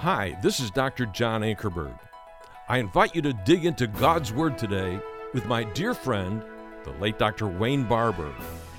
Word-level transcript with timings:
Hi, 0.00 0.36
this 0.42 0.60
is 0.60 0.70
Dr. 0.70 1.06
John 1.06 1.40
Ankerberg. 1.40 1.98
I 2.68 2.76
invite 2.76 3.16
you 3.16 3.22
to 3.22 3.32
dig 3.32 3.64
into 3.64 3.86
God's 3.86 4.30
Word 4.30 4.58
today 4.58 5.00
with 5.32 5.46
my 5.46 5.64
dear 5.64 5.94
friend, 5.94 6.42
the 6.84 6.90
late 7.00 7.18
Dr. 7.18 7.46
Wayne 7.46 7.82
Barber, 7.84 8.30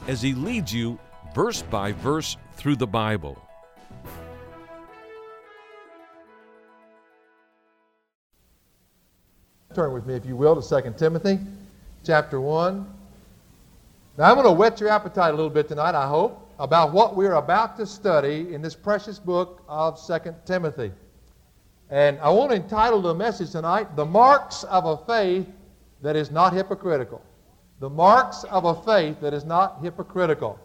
as 0.07 0.21
he 0.21 0.35
leads 0.35 0.71
you 0.71 0.99
verse 1.33 1.63
by 1.63 1.91
verse 1.91 2.38
through 2.53 2.75
the 2.75 2.85
Bible. 2.85 3.41
Turn 9.73 9.93
with 9.93 10.05
me, 10.05 10.13
if 10.13 10.23
you 10.23 10.36
will, 10.36 10.61
to 10.61 10.81
2 10.81 10.93
Timothy 10.97 11.39
chapter 12.05 12.39
1. 12.39 12.86
Now, 14.20 14.23
I'm 14.23 14.36
going 14.36 14.45
to 14.45 14.52
whet 14.52 14.79
your 14.79 14.89
appetite 14.89 15.34
a 15.34 15.36
little 15.36 15.49
bit 15.49 15.68
tonight, 15.68 15.95
I 15.95 16.07
hope, 16.07 16.47
about 16.59 16.93
what 16.93 17.15
we're 17.15 17.34
about 17.34 17.75
to 17.77 17.88
study 17.88 18.54
in 18.54 18.61
this 18.61 18.75
precious 18.75 19.18
book 19.18 19.63
of 19.68 19.99
2 20.05 20.36
Timothy. 20.45 20.91
And 21.89 22.19
I 22.19 22.29
want 22.29 22.51
to 22.51 22.57
entitle 22.57 23.02
the 23.02 23.13
message 23.13 23.52
tonight, 23.52 23.95
The 23.95 24.05
Marks 24.05 24.63
of 24.66 24.85
a 24.85 24.98
Faith 25.05 25.48
That 26.02 26.17
Is 26.17 26.31
Not 26.31 26.52
Hypocritical. 26.52 27.21
The 27.79 27.89
Marks 27.89 28.43
of 28.45 28.66
a 28.66 28.75
Faith 28.84 29.21
That 29.21 29.34
Is 29.34 29.45
Not 29.45 29.79
Hypocritical. 29.81 30.59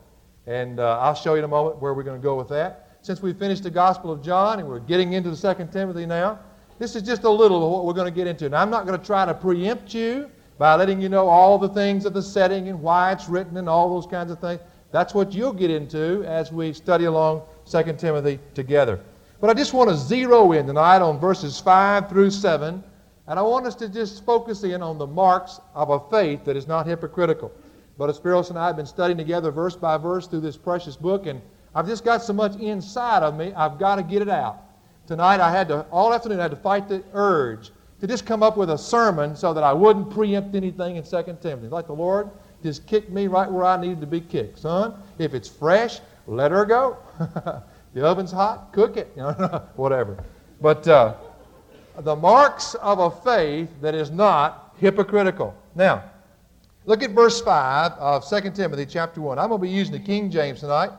And 0.48 0.80
uh, 0.80 0.98
I'll 0.98 1.14
show 1.14 1.34
you 1.34 1.38
in 1.38 1.44
a 1.44 1.48
moment 1.48 1.80
where 1.80 1.94
we're 1.94 2.02
going 2.02 2.20
to 2.20 2.22
go 2.22 2.34
with 2.34 2.48
that. 2.48 2.98
Since 3.02 3.22
we 3.22 3.32
finished 3.32 3.62
the 3.62 3.70
Gospel 3.70 4.10
of 4.10 4.20
John 4.20 4.58
and 4.58 4.68
we're 4.68 4.80
getting 4.80 5.12
into 5.12 5.30
the 5.30 5.36
Second 5.36 5.70
Timothy 5.70 6.06
now, 6.06 6.40
this 6.80 6.96
is 6.96 7.02
just 7.02 7.22
a 7.22 7.30
little 7.30 7.64
of 7.64 7.70
what 7.70 7.84
we're 7.84 7.92
going 7.92 8.12
to 8.12 8.16
get 8.16 8.26
into. 8.26 8.48
Now, 8.48 8.60
I'm 8.60 8.70
not 8.70 8.84
going 8.84 8.98
to 8.98 9.06
try 9.06 9.24
to 9.24 9.34
preempt 9.34 9.94
you 9.94 10.28
by 10.58 10.74
letting 10.74 11.00
you 11.00 11.08
know 11.08 11.28
all 11.28 11.56
the 11.56 11.68
things 11.68 12.04
of 12.04 12.14
the 12.14 12.22
setting 12.22 12.68
and 12.68 12.82
why 12.82 13.12
it's 13.12 13.28
written 13.28 13.56
and 13.56 13.68
all 13.68 13.94
those 13.94 14.10
kinds 14.10 14.32
of 14.32 14.40
things. 14.40 14.60
That's 14.90 15.14
what 15.14 15.32
you'll 15.32 15.52
get 15.52 15.70
into 15.70 16.24
as 16.24 16.50
we 16.50 16.72
study 16.72 17.04
along 17.04 17.42
2 17.70 17.94
Timothy 17.96 18.40
together. 18.54 19.00
But 19.42 19.50
I 19.50 19.54
just 19.54 19.74
want 19.74 19.90
to 19.90 19.96
zero 19.96 20.52
in 20.52 20.68
tonight 20.68 21.02
on 21.02 21.18
verses 21.18 21.58
5 21.58 22.08
through 22.08 22.30
7, 22.30 22.80
and 23.26 23.38
I 23.40 23.42
want 23.42 23.66
us 23.66 23.74
to 23.74 23.88
just 23.88 24.24
focus 24.24 24.62
in 24.62 24.80
on 24.84 24.98
the 24.98 25.06
marks 25.08 25.58
of 25.74 25.90
a 25.90 25.98
faith 25.98 26.44
that 26.44 26.56
is 26.56 26.68
not 26.68 26.86
hypocritical. 26.86 27.50
Brother 27.98 28.12
Spiros 28.12 28.50
and 28.50 28.58
I 28.58 28.68
have 28.68 28.76
been 28.76 28.86
studying 28.86 29.18
together 29.18 29.50
verse 29.50 29.74
by 29.74 29.96
verse 29.96 30.28
through 30.28 30.42
this 30.42 30.56
precious 30.56 30.94
book, 30.94 31.26
and 31.26 31.42
I've 31.74 31.88
just 31.88 32.04
got 32.04 32.22
so 32.22 32.32
much 32.32 32.54
inside 32.60 33.24
of 33.24 33.36
me, 33.36 33.52
I've 33.54 33.80
got 33.80 33.96
to 33.96 34.04
get 34.04 34.22
it 34.22 34.28
out. 34.28 34.62
Tonight 35.08 35.40
I 35.40 35.50
had 35.50 35.66
to, 35.70 35.80
all 35.90 36.14
afternoon, 36.14 36.38
I 36.38 36.42
had 36.42 36.52
to 36.52 36.56
fight 36.58 36.86
the 36.86 37.02
urge 37.12 37.72
to 37.98 38.06
just 38.06 38.24
come 38.24 38.44
up 38.44 38.56
with 38.56 38.70
a 38.70 38.78
sermon 38.78 39.34
so 39.34 39.52
that 39.54 39.64
I 39.64 39.72
wouldn't 39.72 40.08
preempt 40.08 40.54
anything 40.54 40.94
in 40.94 41.02
2 41.02 41.36
Timothy. 41.42 41.66
Like 41.66 41.88
the 41.88 41.94
Lord 41.94 42.30
just 42.62 42.86
kicked 42.86 43.10
me 43.10 43.26
right 43.26 43.50
where 43.50 43.64
I 43.64 43.76
needed 43.76 44.02
to 44.02 44.06
be 44.06 44.20
kicked. 44.20 44.60
Son, 44.60 44.94
if 45.18 45.34
it's 45.34 45.48
fresh, 45.48 45.98
let 46.28 46.52
her 46.52 46.64
go. 46.64 46.96
the 47.94 48.06
oven's 48.06 48.32
hot, 48.32 48.72
cook 48.72 48.96
it. 48.96 49.12
Whatever. 49.76 50.22
But 50.60 50.86
uh, 50.88 51.14
the 51.98 52.16
marks 52.16 52.74
of 52.74 52.98
a 52.98 53.10
faith 53.10 53.68
that 53.80 53.94
is 53.94 54.10
not 54.10 54.74
hypocritical. 54.78 55.54
Now, 55.74 56.04
look 56.86 57.02
at 57.02 57.10
verse 57.10 57.40
5 57.40 57.92
of 57.92 58.28
2 58.28 58.50
Timothy 58.50 58.86
chapter 58.86 59.20
1. 59.20 59.38
I'm 59.38 59.48
going 59.48 59.60
to 59.60 59.62
be 59.62 59.70
using 59.70 59.92
the 59.92 60.00
King 60.00 60.30
James 60.30 60.60
tonight. 60.60 60.90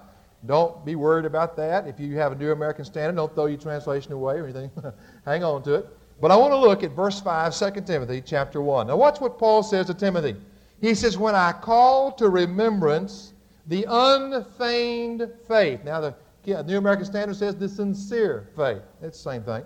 Don't 0.46 0.86
be 0.86 0.96
worried 0.96 1.26
about 1.26 1.56
that. 1.56 1.88
If 1.88 2.00
you 2.00 2.18
have 2.18 2.34
a 2.34 2.36
New 2.36 2.52
American 2.52 2.84
Standard, 2.84 3.16
don't 3.16 3.34
throw 3.34 3.46
your 3.46 3.58
translation 3.58 4.12
away 4.12 4.36
or 4.36 4.44
anything. 4.44 4.70
Hang 5.26 5.44
on 5.44 5.64
to 5.64 5.76
it. 5.76 5.88
But 6.22 6.32
I 6.32 6.36
want 6.36 6.52
to 6.52 6.58
look 6.58 6.84
at 6.84 6.92
verse 6.92 7.20
5, 7.20 7.56
2 7.56 7.82
Timothy 7.82 8.22
chapter 8.26 8.62
1. 8.62 8.88
Now 8.88 8.98
watch 8.98 9.20
what 9.20 9.40
Paul 9.40 9.64
says 9.64 9.88
to 9.88 9.94
Timothy. 9.94 10.36
He 10.82 10.94
says, 10.94 11.18
When 11.18 11.34
I 11.34 11.54
call 11.54 12.12
to 12.14 12.30
remembrance 12.30 13.34
the 13.68 13.86
unfeigned 13.88 15.30
faith. 15.48 15.84
Now 15.86 16.02
the 16.02 16.14
New 16.46 16.78
American 16.78 17.06
Standard 17.06 17.36
says 17.36 17.56
the 17.56 17.70
sincere 17.70 18.50
faith. 18.56 18.82
It's 19.02 19.18
the 19.18 19.32
same 19.32 19.44
thing. 19.44 19.64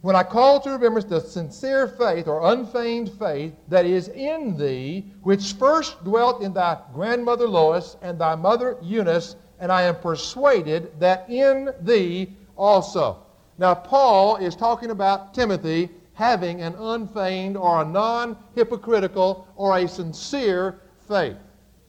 When 0.00 0.14
I 0.14 0.22
call 0.22 0.60
to 0.60 0.70
remembrance 0.70 1.06
the 1.06 1.20
sincere 1.20 1.88
faith 1.88 2.28
or 2.28 2.52
unfeigned 2.52 3.10
faith 3.18 3.52
that 3.68 3.84
is 3.84 4.08
in 4.08 4.56
thee, 4.56 5.12
which 5.22 5.54
first 5.54 6.02
dwelt 6.04 6.42
in 6.42 6.52
thy 6.52 6.78
grandmother 6.92 7.48
Lois 7.48 7.96
and 8.00 8.18
thy 8.18 8.36
mother 8.36 8.78
Eunice, 8.80 9.34
and 9.58 9.72
I 9.72 9.82
am 9.82 9.96
persuaded 9.96 10.92
that 11.00 11.28
in 11.28 11.70
thee 11.80 12.36
also. 12.56 13.24
Now, 13.58 13.74
Paul 13.74 14.36
is 14.36 14.54
talking 14.54 14.90
about 14.90 15.34
Timothy 15.34 15.90
having 16.14 16.62
an 16.62 16.74
unfeigned 16.76 17.56
or 17.56 17.82
a 17.82 17.84
non 17.84 18.36
hypocritical 18.54 19.48
or 19.56 19.78
a 19.78 19.88
sincere 19.88 20.80
faith. 21.08 21.36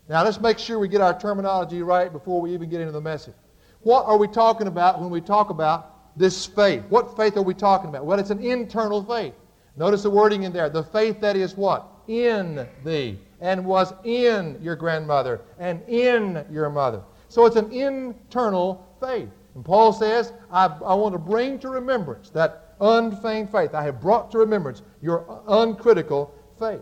Now, 0.07 0.23
let's 0.23 0.41
make 0.41 0.57
sure 0.57 0.79
we 0.79 0.87
get 0.87 1.01
our 1.01 1.17
terminology 1.19 1.83
right 1.83 2.11
before 2.11 2.41
we 2.41 2.53
even 2.53 2.69
get 2.69 2.81
into 2.81 2.91
the 2.91 3.01
message. 3.01 3.35
What 3.81 4.05
are 4.05 4.17
we 4.17 4.27
talking 4.27 4.67
about 4.67 4.99
when 4.99 5.09
we 5.09 5.21
talk 5.21 5.49
about 5.49 6.17
this 6.17 6.45
faith? 6.45 6.83
What 6.89 7.15
faith 7.15 7.37
are 7.37 7.41
we 7.41 7.53
talking 7.53 7.89
about? 7.89 8.05
Well, 8.05 8.19
it's 8.19 8.29
an 8.29 8.43
internal 8.43 9.03
faith. 9.03 9.33
Notice 9.77 10.03
the 10.03 10.09
wording 10.09 10.43
in 10.43 10.51
there. 10.51 10.69
The 10.69 10.83
faith 10.83 11.21
that 11.21 11.37
is 11.37 11.55
what? 11.55 11.87
In 12.07 12.67
thee, 12.83 13.19
and 13.39 13.65
was 13.65 13.93
in 14.03 14.59
your 14.61 14.75
grandmother, 14.75 15.41
and 15.59 15.81
in 15.87 16.45
your 16.51 16.69
mother. 16.69 17.01
So 17.29 17.45
it's 17.45 17.55
an 17.55 17.71
internal 17.71 18.85
faith. 18.99 19.29
And 19.55 19.63
Paul 19.63 19.93
says, 19.93 20.33
I, 20.51 20.65
I 20.65 20.93
want 20.95 21.13
to 21.13 21.19
bring 21.19 21.59
to 21.59 21.69
remembrance 21.69 22.29
that 22.31 22.75
unfeigned 22.81 23.51
faith. 23.51 23.73
I 23.73 23.83
have 23.83 24.01
brought 24.01 24.31
to 24.31 24.39
remembrance 24.39 24.81
your 25.01 25.41
uncritical 25.47 26.33
faith. 26.57 26.81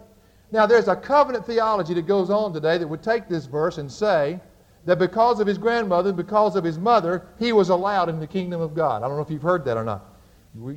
Now, 0.51 0.65
there's 0.65 0.87
a 0.87 0.95
covenant 0.95 1.45
theology 1.45 1.93
that 1.93 2.07
goes 2.07 2.29
on 2.29 2.53
today 2.53 2.77
that 2.77 2.87
would 2.87 3.03
take 3.03 3.27
this 3.27 3.45
verse 3.45 3.77
and 3.77 3.91
say 3.91 4.39
that 4.87 4.97
because 4.97 5.41
of 5.41 5.45
his 5.45 5.57
grandmother, 5.57 6.09
and 6.09 6.17
because 6.17 6.55
of 6.55 6.63
his 6.63 6.79
mother, 6.79 7.27
he 7.37 7.51
was 7.51 7.67
allowed 7.69 8.07
in 8.07 8.21
the 8.21 8.25
kingdom 8.25 8.61
of 8.61 8.73
God. 8.73 9.03
I 9.03 9.07
don't 9.07 9.17
know 9.17 9.21
if 9.21 9.29
you've 9.29 9.41
heard 9.41 9.65
that 9.65 9.75
or 9.75 9.83
not. 9.83 10.15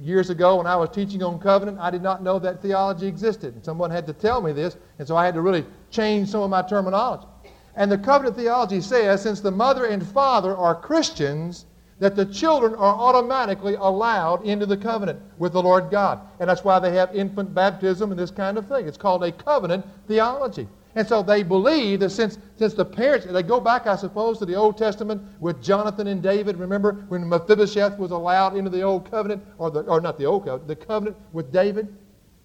Years 0.03 0.31
ago, 0.31 0.57
when 0.57 0.67
I 0.67 0.75
was 0.75 0.91
teaching 0.91 1.23
on 1.23 1.39
covenant, 1.39 1.79
I 1.81 1.91
did 1.91 2.03
not 2.03 2.21
know 2.21 2.41
that 2.41 2.61
theology 2.61 3.07
existed. 3.07 3.55
And 3.55 3.65
someone 3.65 3.89
had 3.89 4.09
to 4.09 4.13
tell 4.13 4.43
me 4.43 4.53
this, 4.53 4.77
and 4.99 5.07
so 5.07 5.17
I 5.17 5.25
had 5.25 5.35
to 5.35 5.41
really 5.41 5.65
change 5.91 6.29
some 6.29 6.43
of 6.43 6.51
my 6.51 6.61
terminology. 6.61 7.25
And 7.77 7.91
the 7.91 7.99
covenant 7.99 8.37
theology 8.37 8.81
says 8.81 9.23
since 9.23 9.41
the 9.41 9.53
mother 9.53 9.85
and 9.87 10.05
father 10.05 10.57
are 10.57 10.75
Christians, 10.75 11.67
that 12.01 12.17
the 12.17 12.27
children 12.27 12.75
are 12.75 12.95
automatically 12.95 13.77
allowed 13.77 14.45
into 14.45 14.67
the 14.67 14.77
covenant 14.77 15.21
with 15.39 15.53
the 15.53 15.63
Lord 15.63 15.89
God. 15.89 16.19
And 16.41 16.51
that's 16.51 16.65
why 16.65 16.81
they 16.81 16.97
have 16.97 17.15
infant 17.15 17.55
baptism 17.55 18.11
and 18.11 18.19
this 18.19 18.33
kind 18.33 18.59
of 18.59 18.67
thing. 18.67 18.89
It's 18.89 18.97
called 18.97 19.23
a 19.23 19.31
covenant 19.31 19.87
theology. 20.09 20.67
And 20.95 21.07
so 21.07 21.23
they 21.23 21.43
believe 21.43 22.01
that 22.01 22.11
since, 22.11 22.39
since 22.57 22.75
the 22.75 22.85
parents, 22.85 23.27
they 23.27 23.43
go 23.43 23.61
back, 23.61 23.87
I 23.87 23.97
suppose, 23.97 24.39
to 24.39 24.47
the 24.47 24.57
Old 24.57 24.77
Testament 24.77 25.23
with 25.39 25.63
Jonathan 25.63 26.09
and 26.09 26.23
David. 26.23 26.57
Remember 26.57 27.05
when 27.09 27.29
Mephibosheth 27.29 27.97
was 27.99 28.11
allowed 28.11 28.57
into 28.57 28.71
the 28.71 28.83
Old 28.83 29.09
Covenant, 29.11 29.45
or, 29.59 29.71
the, 29.71 29.83
or 29.83 30.01
not 30.01 30.19
the 30.19 30.27
Old 30.27 30.45
Covenant, 30.45 30.69
the 30.69 30.77
covenant 30.77 31.17
with 31.33 31.53
David? 31.53 31.97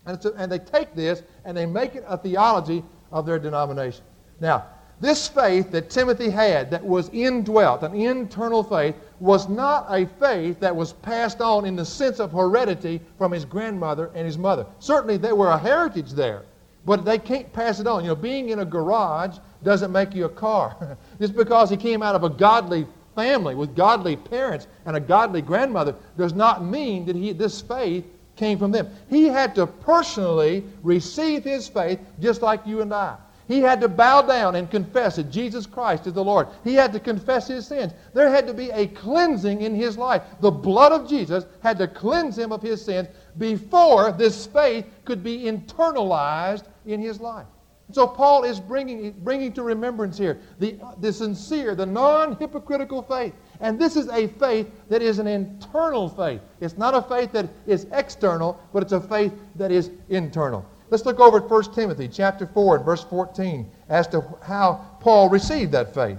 And, 0.06 0.22
so, 0.22 0.34
and 0.38 0.52
they 0.52 0.60
take 0.60 0.94
this 0.94 1.24
and 1.46 1.58
they 1.58 1.66
make 1.66 1.96
it 1.96 2.04
a 2.08 2.18
theology 2.18 2.84
of 3.12 3.26
their 3.26 3.40
denomination. 3.40 4.04
Now, 4.40 4.66
this 5.02 5.28
faith 5.28 5.72
that 5.72 5.90
Timothy 5.90 6.30
had 6.30 6.72
that 6.72 6.84
was 6.84 7.10
indwelt, 7.10 7.84
an 7.84 7.96
internal 7.96 8.64
faith, 8.64 8.96
was 9.20 9.50
not 9.50 9.88
a 9.90 10.06
faith 10.06 10.60
that 10.62 10.74
was 10.74 10.94
passed 10.94 11.42
on 11.42 11.66
in 11.66 11.76
the 11.76 11.84
sense 11.84 12.20
of 12.20 12.32
heredity 12.32 13.02
from 13.18 13.32
his 13.32 13.44
grandmother 13.44 14.12
and 14.16 14.26
his 14.26 14.38
mother. 14.38 14.66
Certainly 14.80 15.18
there 15.18 15.36
were 15.36 15.50
a 15.50 15.58
heritage 15.58 16.12
there, 16.12 16.44
but 16.86 17.04
they 17.04 17.18
can't 17.18 17.52
pass 17.52 17.80
it 17.80 17.88
on. 17.88 18.04
You 18.04 18.10
know, 18.10 18.16
being 18.16 18.50
in 18.50 18.60
a 18.60 18.66
garage 18.66 19.38
doesn't 19.64 19.92
make 19.92 20.14
you 20.14 20.26
a 20.26 20.30
car. 20.30 20.98
Just 21.20 21.36
because 21.36 21.70
he 21.70 21.78
came 21.78 22.04
out 22.04 22.16
of 22.16 22.24
a 22.24 22.30
godly 22.30 22.86
family 23.16 23.56
with 23.56 23.76
godly 23.76 24.16
parents 24.16 24.68
and 24.86 24.96
a 24.96 25.00
godly 25.00 25.42
grandmother 25.42 25.96
does 26.18 26.34
not 26.34 26.64
mean 26.64 27.06
that 27.06 27.16
he, 27.16 27.32
this 27.32 27.62
faith 27.62 28.06
came 28.36 28.60
from 28.60 28.72
them. 28.72 28.90
He 29.10 29.28
had 29.28 29.56
to 29.56 29.66
personally 29.66 30.64
receive 30.84 31.44
his 31.44 31.68
faith 31.68 32.00
just 32.20 32.42
like 32.42 32.66
you 32.68 32.82
and 32.82 32.94
I. 32.94 33.18
He 33.48 33.60
had 33.60 33.80
to 33.82 33.88
bow 33.88 34.24
down 34.24 34.56
and 34.56 34.70
confess 34.72 35.18
that 35.18 35.30
Jesus 35.30 35.68
Christ 35.68 36.08
is 36.08 36.14
the 36.14 36.24
Lord. 36.24 36.48
He 36.64 36.74
had 36.74 36.92
to 36.94 37.00
confess 37.00 37.48
his 37.48 37.68
sins. 37.68 37.94
There 38.14 38.30
had 38.30 38.48
to 38.48 38.56
be 38.56 38.72
a 38.72 38.88
cleansing 38.88 39.62
in 39.62 39.76
his 39.76 39.98
life. 39.98 40.24
The 40.42 40.50
blood 40.50 40.92
of 40.92 41.08
Jesus 41.08 41.46
had 41.62 41.78
to 41.78 41.88
cleanse 41.88 42.38
him 42.38 42.52
of 42.52 42.64
his 42.64 42.84
sins 42.84 43.08
before 43.38 44.12
this 44.12 44.48
faith 44.48 44.86
could 45.06 45.24
be 45.24 45.44
internalized 45.44 46.64
in 46.86 47.00
his 47.00 47.20
life. 47.20 47.48
So 47.92 48.08
Paul 48.08 48.44
is 48.44 48.60
bringing, 48.60 49.12
bringing 49.12 49.54
to 49.54 49.64
remembrance 49.64 50.18
here 50.18 50.40
the, 50.58 50.80
the 51.02 51.14
sincere, 51.14 51.76
the 51.76 51.86
non-hypocritical 51.86 53.04
faith. 53.04 53.34
And 53.60 53.80
this 53.80 53.96
is 53.96 54.08
a 54.10 54.28
faith 54.28 54.72
that 54.90 55.04
is 55.04 55.20
an 55.20 55.28
internal 55.28 56.10
faith. 56.10 56.42
It's 56.62 56.78
not 56.78 56.96
a 56.96 57.02
faith 57.02 57.32
that 57.34 57.48
is 57.68 57.86
external, 57.92 58.60
but 58.74 58.82
it's 58.82 58.92
a 58.92 59.02
faith 59.02 59.34
that 59.56 59.72
is 59.72 59.92
internal. 60.10 60.66
Let's 60.90 61.06
look 61.06 61.20
over 61.20 61.38
at 61.38 61.50
1 61.50 61.74
Timothy 61.74 62.08
chapter 62.08 62.48
4 62.48 62.78
and 62.78 62.86
verse 62.86 63.04
14 63.04 63.70
as 63.90 64.08
to 64.08 64.24
how 64.42 64.86
Paul 65.00 65.30
received 65.30 65.72
that 65.74 65.94
faith. 65.94 66.18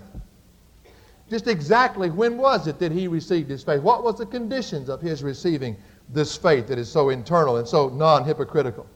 Just 1.29 1.49
exactly 1.49 2.11
when 2.11 2.39
was 2.39 2.69
it 2.69 2.79
that 2.79 2.93
he 2.93 3.09
received 3.09 3.51
his 3.51 3.65
faith? 3.65 3.83
What 3.83 4.05
was 4.05 4.19
the 4.19 4.27
conditions 4.27 4.89
of 4.89 5.01
his 5.01 5.25
receiving 5.25 5.77
this 6.11 6.37
faith 6.37 6.69
that 6.69 6.79
is 6.79 6.89
so 6.89 7.09
internal 7.09 7.57
and 7.57 7.67
so 7.67 7.89
non-hypocritical? 7.89 8.87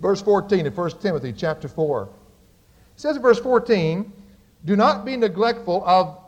Verse 0.00 0.22
14 0.22 0.66
of 0.66 0.76
1 0.76 0.90
Timothy 1.00 1.32
chapter 1.32 1.68
4. 1.68 2.02
It 2.04 3.00
says 3.00 3.16
in 3.16 3.22
verse 3.22 3.38
14, 3.38 4.10
Do 4.64 4.76
not 4.76 5.04
be 5.04 5.16
neglectful 5.16 5.84
of, 5.86 6.18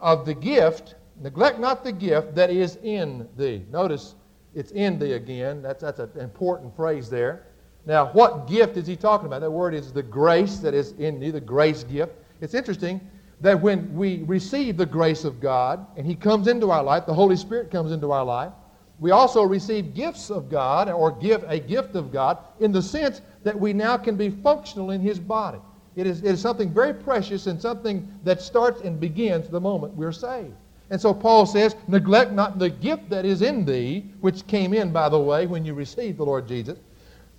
of 0.00 0.26
the 0.26 0.34
gift, 0.34 0.96
neglect 1.20 1.60
not 1.60 1.84
the 1.84 1.92
gift 1.92 2.34
that 2.34 2.50
is 2.50 2.76
in 2.82 3.28
thee. 3.36 3.64
Notice 3.70 4.16
It's 4.54 4.72
in 4.72 4.98
thee 4.98 5.12
again. 5.12 5.62
That's, 5.62 5.82
that's 5.82 6.00
an 6.00 6.10
important 6.18 6.74
phrase 6.74 7.08
there. 7.08 7.46
Now, 7.86 8.06
what 8.12 8.46
gift 8.46 8.76
is 8.76 8.86
he 8.86 8.96
talking 8.96 9.26
about? 9.26 9.40
That 9.40 9.50
word 9.50 9.74
is 9.74 9.92
the 9.92 10.02
grace 10.02 10.58
that 10.58 10.74
is 10.74 10.92
in 10.92 11.18
thee, 11.18 11.30
the 11.30 11.40
grace 11.40 11.84
gift. 11.84 12.12
It's 12.40 12.54
interesting 12.54 13.00
that 13.40 13.60
when 13.60 13.92
we 13.94 14.22
receive 14.24 14.76
the 14.76 14.86
grace 14.86 15.24
of 15.24 15.40
God 15.40 15.84
and 15.96 16.06
he 16.06 16.14
comes 16.14 16.46
into 16.46 16.70
our 16.70 16.82
life, 16.82 17.06
the 17.06 17.14
Holy 17.14 17.36
Spirit 17.36 17.70
comes 17.70 17.90
into 17.90 18.12
our 18.12 18.24
life, 18.24 18.52
we 19.02 19.10
also 19.10 19.42
receive 19.42 19.94
gifts 19.94 20.30
of 20.30 20.48
God 20.48 20.88
or 20.88 21.10
give 21.10 21.42
a 21.48 21.58
gift 21.58 21.96
of 21.96 22.12
God 22.12 22.38
in 22.60 22.70
the 22.70 22.80
sense 22.80 23.20
that 23.42 23.58
we 23.58 23.72
now 23.72 23.96
can 23.96 24.16
be 24.16 24.30
functional 24.30 24.92
in 24.92 25.00
his 25.00 25.18
body. 25.18 25.58
It 25.96 26.06
is, 26.06 26.20
it 26.20 26.30
is 26.30 26.40
something 26.40 26.72
very 26.72 26.94
precious 26.94 27.48
and 27.48 27.60
something 27.60 28.08
that 28.22 28.40
starts 28.40 28.80
and 28.82 29.00
begins 29.00 29.48
the 29.48 29.60
moment 29.60 29.94
we're 29.94 30.12
saved. 30.12 30.54
And 30.90 31.00
so 31.00 31.12
Paul 31.12 31.46
says, 31.46 31.74
neglect 31.88 32.30
not 32.30 32.60
the 32.60 32.70
gift 32.70 33.10
that 33.10 33.24
is 33.24 33.42
in 33.42 33.64
thee, 33.64 34.12
which 34.20 34.46
came 34.46 34.72
in, 34.72 34.92
by 34.92 35.08
the 35.08 35.18
way, 35.18 35.46
when 35.48 35.64
you 35.64 35.74
received 35.74 36.18
the 36.18 36.24
Lord 36.24 36.46
Jesus, 36.46 36.78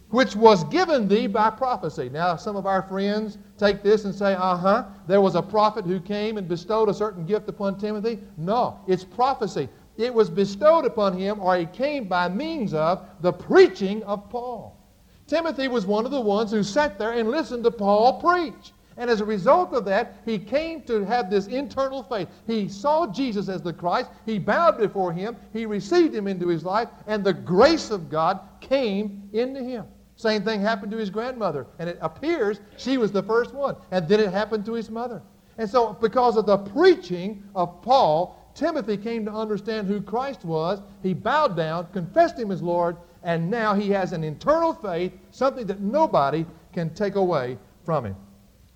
which 0.10 0.36
was 0.36 0.66
given 0.66 1.08
thee 1.08 1.28
by 1.28 1.50
prophecy. 1.50 2.10
Now, 2.10 2.36
some 2.36 2.58
of 2.58 2.66
our 2.66 2.82
friends 2.82 3.38
take 3.58 3.84
this 3.84 4.04
and 4.04 4.14
say, 4.14 4.34
uh 4.34 4.58
huh, 4.58 4.84
there 5.08 5.22
was 5.22 5.36
a 5.36 5.42
prophet 5.42 5.86
who 5.86 6.02
came 6.02 6.38
and 6.38 6.46
bestowed 6.46 6.90
a 6.90 6.94
certain 6.94 7.26
gift 7.26 7.48
upon 7.48 7.80
Timothy. 7.80 8.20
No, 8.36 8.82
it's 8.86 9.06
prophecy. 9.06 9.70
It 9.98 10.14
was 10.14 10.30
bestowed 10.30 10.86
upon 10.86 11.18
him, 11.18 11.40
or 11.40 11.56
he 11.56 11.66
came 11.66 12.06
by 12.06 12.30
means 12.30 12.74
of 12.74 13.06
the 13.22 13.32
preaching 13.32 14.04
of 14.04 14.30
Paul. 14.30 14.80
Timothy 15.28 15.68
was 15.68 15.86
one 15.86 16.06
of 16.06 16.12
the 16.12 16.22
ones 16.22 16.52
who 16.52 16.64
sat 16.64 16.98
there 16.98 17.14
and 17.14 17.30
listened 17.30 17.64
to 17.64 17.72
Paul 17.72 18.20
preach. 18.20 18.74
And 18.98 19.10
as 19.10 19.22
a 19.22 19.26
result 19.26 19.74
of 19.74 19.86
that, 19.86 20.18
he 20.26 20.38
came 20.38 20.84
to 20.84 21.04
have 21.06 21.30
this 21.30 21.48
internal 21.48 22.04
faith. 22.04 22.28
He 22.46 22.68
saw 22.68 23.08
Jesus 23.08 23.50
as 23.50 23.62
the 23.62 23.74
Christ. 23.74 24.10
He 24.26 24.38
bowed 24.38 24.78
before 24.78 25.12
him. 25.12 25.36
He 25.52 25.66
received 25.66 26.14
him 26.14 26.28
into 26.28 26.48
his 26.48 26.64
life. 26.64 26.90
And 27.08 27.24
the 27.24 27.34
grace 27.34 27.90
of 27.90 28.10
God 28.10 28.42
came 28.60 29.30
into 29.34 29.64
him. 29.64 29.86
Same 30.16 30.44
thing 30.44 30.62
happened 30.62 30.92
to 30.92 30.98
his 30.98 31.10
grandmother. 31.10 31.66
And 31.80 31.90
it 31.90 31.98
appears 32.02 32.60
she 32.78 32.98
was 32.98 33.12
the 33.12 33.24
first 33.24 33.54
one. 33.54 33.76
And 33.90 34.08
then 34.08 34.20
it 34.20 34.32
happened 34.32 34.66
to 34.66 34.74
his 34.74 34.92
mother. 34.92 35.24
And 35.58 35.70
so, 35.70 35.94
because 35.94 36.38
of 36.38 36.46
the 36.46 36.58
preaching 36.58 37.44
of 37.56 37.82
Paul, 37.82 38.43
Timothy 38.56 38.98
came 38.98 39.26
to 39.26 39.34
understand 39.34 39.88
who 39.88 40.02
Christ 40.02 40.46
was. 40.46 40.82
He 41.02 41.14
bowed 41.14 41.56
down, 41.58 41.88
confessed 41.92 42.38
him 42.38 42.52
as 42.52 42.62
Lord, 42.62 42.98
and 43.24 43.50
now 43.50 43.74
he 43.74 43.90
has 43.92 44.14
an 44.14 44.24
internal 44.24 44.74
faith, 44.74 45.14
something 45.32 45.66
that 45.68 45.80
nobody 45.80 46.46
can 46.72 46.94
take 46.94 47.16
away 47.16 47.58
from 47.84 48.06
him. 48.06 48.16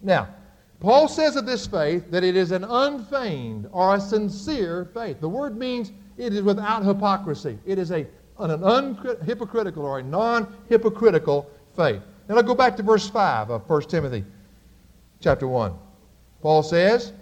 Now, 0.02 0.30
Paul 0.80 1.08
says 1.08 1.36
of 1.36 1.46
this 1.46 1.66
faith 1.66 2.10
that 2.12 2.24
it 2.24 2.36
is 2.36 2.52
an 2.52 2.64
unfeigned 2.64 3.68
or 3.72 3.96
a 3.96 4.02
sincere 4.02 4.86
faith. 4.94 5.20
The 5.20 5.30
word 5.30 5.58
means 5.58 5.92
it 6.18 6.34
is 6.34 6.42
without 6.42 6.84
hypocrisy. 6.86 7.58
It 7.66 7.80
is 7.80 7.92
a, 7.92 8.08
an 8.40 8.52
unhypocritical 8.62 9.78
or 9.78 10.00
a 10.00 10.04
non 10.04 10.56
hypocritical 10.70 11.50
faith. 11.76 12.02
Now, 12.28 12.36
I'll 12.36 12.44
go 12.44 12.56
back 12.56 12.76
to 12.78 12.84
verse 12.84 13.10
5 13.10 13.50
of 13.50 13.70
1 13.70 13.82
Timothy 13.84 14.24
chapter 15.20 15.48
1. 15.48 15.74
Paul 16.42 16.62
says, 16.62 17.14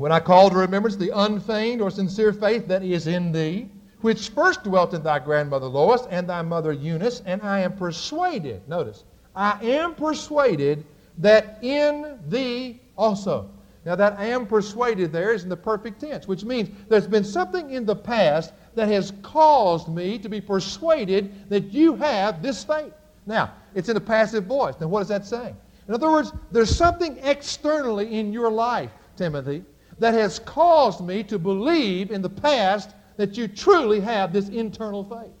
When 0.00 0.12
I 0.12 0.18
call 0.18 0.48
to 0.48 0.56
remembrance 0.56 0.96
the 0.96 1.14
unfeigned 1.14 1.82
or 1.82 1.90
sincere 1.90 2.32
faith 2.32 2.66
that 2.68 2.82
is 2.82 3.06
in 3.06 3.32
thee, 3.32 3.68
which 4.00 4.30
first 4.30 4.64
dwelt 4.64 4.94
in 4.94 5.02
thy 5.02 5.18
grandmother 5.18 5.66
Lois 5.66 6.06
and 6.08 6.26
thy 6.26 6.40
mother 6.40 6.72
Eunice, 6.72 7.20
and 7.26 7.42
I 7.42 7.60
am 7.60 7.76
persuaded, 7.76 8.66
notice, 8.66 9.04
I 9.36 9.62
am 9.62 9.94
persuaded 9.94 10.86
that 11.18 11.58
in 11.60 12.18
thee 12.28 12.80
also. 12.96 13.50
Now, 13.84 13.94
that 13.94 14.18
I 14.18 14.24
am 14.24 14.46
persuaded 14.46 15.12
there 15.12 15.34
is 15.34 15.42
in 15.42 15.50
the 15.50 15.56
perfect 15.58 16.00
tense, 16.00 16.26
which 16.26 16.44
means 16.44 16.70
there's 16.88 17.06
been 17.06 17.22
something 17.22 17.68
in 17.68 17.84
the 17.84 17.94
past 17.94 18.54
that 18.76 18.88
has 18.88 19.12
caused 19.20 19.88
me 19.88 20.18
to 20.20 20.30
be 20.30 20.40
persuaded 20.40 21.46
that 21.50 21.74
you 21.74 21.94
have 21.96 22.42
this 22.42 22.64
faith. 22.64 22.94
Now, 23.26 23.52
it's 23.74 23.90
in 23.90 23.98
a 23.98 24.00
passive 24.00 24.44
voice. 24.44 24.76
Now, 24.80 24.88
what 24.88 25.02
is 25.02 25.08
that 25.08 25.26
saying? 25.26 25.58
In 25.88 25.92
other 25.92 26.10
words, 26.10 26.32
there's 26.52 26.74
something 26.74 27.18
externally 27.18 28.18
in 28.18 28.32
your 28.32 28.50
life, 28.50 28.92
Timothy, 29.14 29.62
that 30.00 30.14
has 30.14 30.38
caused 30.40 31.04
me 31.04 31.22
to 31.24 31.38
believe 31.38 32.10
in 32.10 32.22
the 32.22 32.28
past 32.28 32.90
that 33.16 33.36
you 33.36 33.46
truly 33.46 34.00
have 34.00 34.32
this 34.32 34.48
internal 34.48 35.04
faith. 35.04 35.32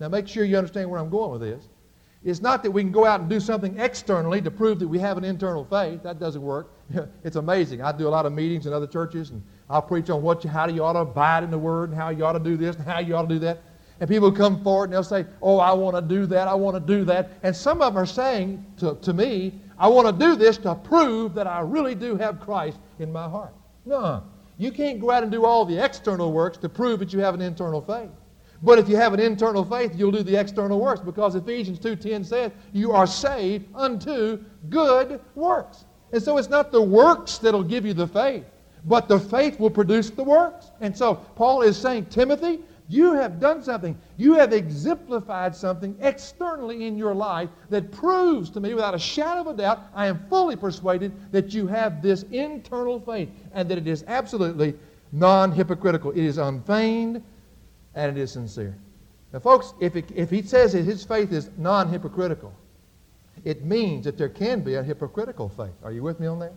Now, 0.00 0.08
make 0.08 0.26
sure 0.26 0.44
you 0.44 0.56
understand 0.56 0.88
where 0.88 1.00
I'm 1.00 1.10
going 1.10 1.32
with 1.32 1.40
this. 1.40 1.68
It's 2.24 2.40
not 2.40 2.62
that 2.62 2.70
we 2.70 2.82
can 2.82 2.92
go 2.92 3.04
out 3.04 3.20
and 3.20 3.28
do 3.28 3.38
something 3.38 3.78
externally 3.78 4.40
to 4.40 4.50
prove 4.50 4.78
that 4.78 4.88
we 4.88 4.98
have 4.98 5.18
an 5.18 5.24
internal 5.24 5.64
faith. 5.64 6.02
That 6.02 6.18
doesn't 6.18 6.40
work. 6.40 6.70
it's 7.24 7.36
amazing. 7.36 7.82
I 7.82 7.92
do 7.92 8.08
a 8.08 8.10
lot 8.10 8.24
of 8.24 8.32
meetings 8.32 8.66
in 8.66 8.72
other 8.72 8.86
churches, 8.86 9.30
and 9.30 9.42
I'll 9.68 9.82
preach 9.82 10.08
on 10.08 10.22
what 10.22 10.42
you, 10.42 10.48
how 10.48 10.66
you 10.68 10.82
ought 10.82 10.94
to 10.94 11.00
abide 11.00 11.44
in 11.44 11.50
the 11.50 11.58
Word, 11.58 11.90
and 11.90 11.98
how 11.98 12.08
you 12.08 12.24
ought 12.24 12.32
to 12.32 12.38
do 12.38 12.56
this, 12.56 12.76
and 12.76 12.84
how 12.86 13.00
you 13.00 13.14
ought 13.14 13.28
to 13.28 13.34
do 13.34 13.38
that. 13.40 13.62
And 14.00 14.08
people 14.08 14.32
come 14.32 14.62
forward 14.64 14.84
and 14.84 14.94
they'll 14.94 15.04
say, 15.04 15.26
Oh, 15.42 15.58
I 15.58 15.72
want 15.72 15.96
to 15.96 16.02
do 16.02 16.26
that, 16.26 16.48
I 16.48 16.54
want 16.54 16.76
to 16.76 16.80
do 16.80 17.04
that. 17.04 17.32
And 17.42 17.54
some 17.54 17.82
of 17.82 17.94
them 17.94 18.02
are 18.02 18.06
saying 18.06 18.64
to, 18.78 18.96
to 19.02 19.12
me, 19.12 19.60
I 19.78 19.88
want 19.88 20.06
to 20.06 20.24
do 20.24 20.34
this 20.34 20.56
to 20.58 20.74
prove 20.74 21.34
that 21.34 21.46
I 21.46 21.60
really 21.60 21.94
do 21.94 22.16
have 22.16 22.40
Christ 22.40 22.78
in 22.98 23.12
my 23.12 23.28
heart. 23.28 23.54
No. 23.84 24.22
You 24.56 24.70
can't 24.70 25.00
go 25.00 25.10
out 25.10 25.22
and 25.22 25.32
do 25.32 25.44
all 25.44 25.64
the 25.64 25.82
external 25.82 26.32
works 26.32 26.58
to 26.58 26.68
prove 26.68 27.00
that 27.00 27.12
you 27.12 27.18
have 27.20 27.34
an 27.34 27.42
internal 27.42 27.80
faith. 27.80 28.10
But 28.62 28.78
if 28.78 28.88
you 28.88 28.96
have 28.96 29.12
an 29.12 29.20
internal 29.20 29.64
faith, 29.64 29.92
you'll 29.94 30.12
do 30.12 30.22
the 30.22 30.36
external 30.36 30.80
works 30.80 31.00
because 31.00 31.34
Ephesians 31.34 31.78
2.10 31.78 32.24
says 32.24 32.52
you 32.72 32.92
are 32.92 33.06
saved 33.06 33.66
unto 33.74 34.42
good 34.70 35.20
works. 35.34 35.84
And 36.12 36.22
so 36.22 36.38
it's 36.38 36.48
not 36.48 36.70
the 36.70 36.80
works 36.80 37.38
that'll 37.38 37.64
give 37.64 37.84
you 37.84 37.92
the 37.92 38.06
faith, 38.06 38.44
but 38.84 39.08
the 39.08 39.18
faith 39.18 39.58
will 39.58 39.70
produce 39.70 40.10
the 40.10 40.22
works. 40.22 40.70
And 40.80 40.96
so 40.96 41.16
Paul 41.16 41.62
is 41.62 41.76
saying, 41.76 42.06
Timothy, 42.06 42.60
you 42.88 43.14
have 43.14 43.40
done 43.40 43.62
something. 43.62 43.98
You 44.18 44.34
have 44.34 44.52
exemplified 44.52 45.56
something 45.56 45.96
externally 46.00 46.86
in 46.86 46.98
your 46.98 47.14
life 47.14 47.48
that 47.70 47.90
proves 47.90 48.50
to 48.50 48.60
me, 48.60 48.74
without 48.74 48.94
a 48.94 48.98
shadow 48.98 49.40
of 49.40 49.46
a 49.46 49.54
doubt, 49.54 49.80
I 49.94 50.06
am 50.06 50.26
fully 50.28 50.54
persuaded 50.54 51.12
that 51.32 51.54
you 51.54 51.66
have 51.66 52.02
this 52.02 52.24
internal 52.24 53.00
faith 53.00 53.30
and 53.54 53.68
that 53.70 53.78
it 53.78 53.86
is 53.86 54.04
absolutely 54.06 54.74
non 55.12 55.50
hypocritical. 55.52 56.10
It 56.10 56.24
is 56.24 56.36
unfeigned, 56.36 57.22
and 57.94 58.16
it 58.16 58.20
is 58.20 58.32
sincere. 58.32 58.76
Now, 59.32 59.38
folks, 59.38 59.72
if, 59.80 59.96
it, 59.96 60.10
if 60.14 60.30
he 60.30 60.42
says 60.42 60.72
that 60.72 60.82
his 60.82 61.04
faith 61.04 61.32
is 61.32 61.50
non 61.56 61.88
hypocritical, 61.88 62.52
it 63.44 63.64
means 63.64 64.04
that 64.04 64.18
there 64.18 64.28
can 64.28 64.60
be 64.60 64.74
a 64.74 64.82
hypocritical 64.82 65.48
faith. 65.48 65.74
Are 65.82 65.92
you 65.92 66.02
with 66.02 66.20
me 66.20 66.26
on 66.26 66.38
that? 66.40 66.52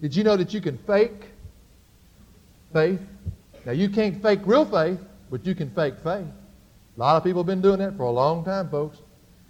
Did 0.00 0.14
you 0.14 0.24
know 0.24 0.36
that 0.36 0.52
you 0.52 0.60
can 0.60 0.76
fake 0.76 1.26
faith? 2.72 3.00
Now, 3.64 3.72
you 3.72 3.88
can't 3.88 4.20
fake 4.20 4.40
real 4.44 4.64
faith, 4.64 5.00
but 5.30 5.46
you 5.46 5.54
can 5.54 5.70
fake 5.70 5.94
faith. 6.02 6.26
A 6.96 7.00
lot 7.00 7.16
of 7.16 7.24
people 7.24 7.42
have 7.42 7.46
been 7.46 7.60
doing 7.60 7.78
that 7.80 7.96
for 7.96 8.04
a 8.04 8.10
long 8.10 8.44
time, 8.44 8.68
folks. 8.70 8.98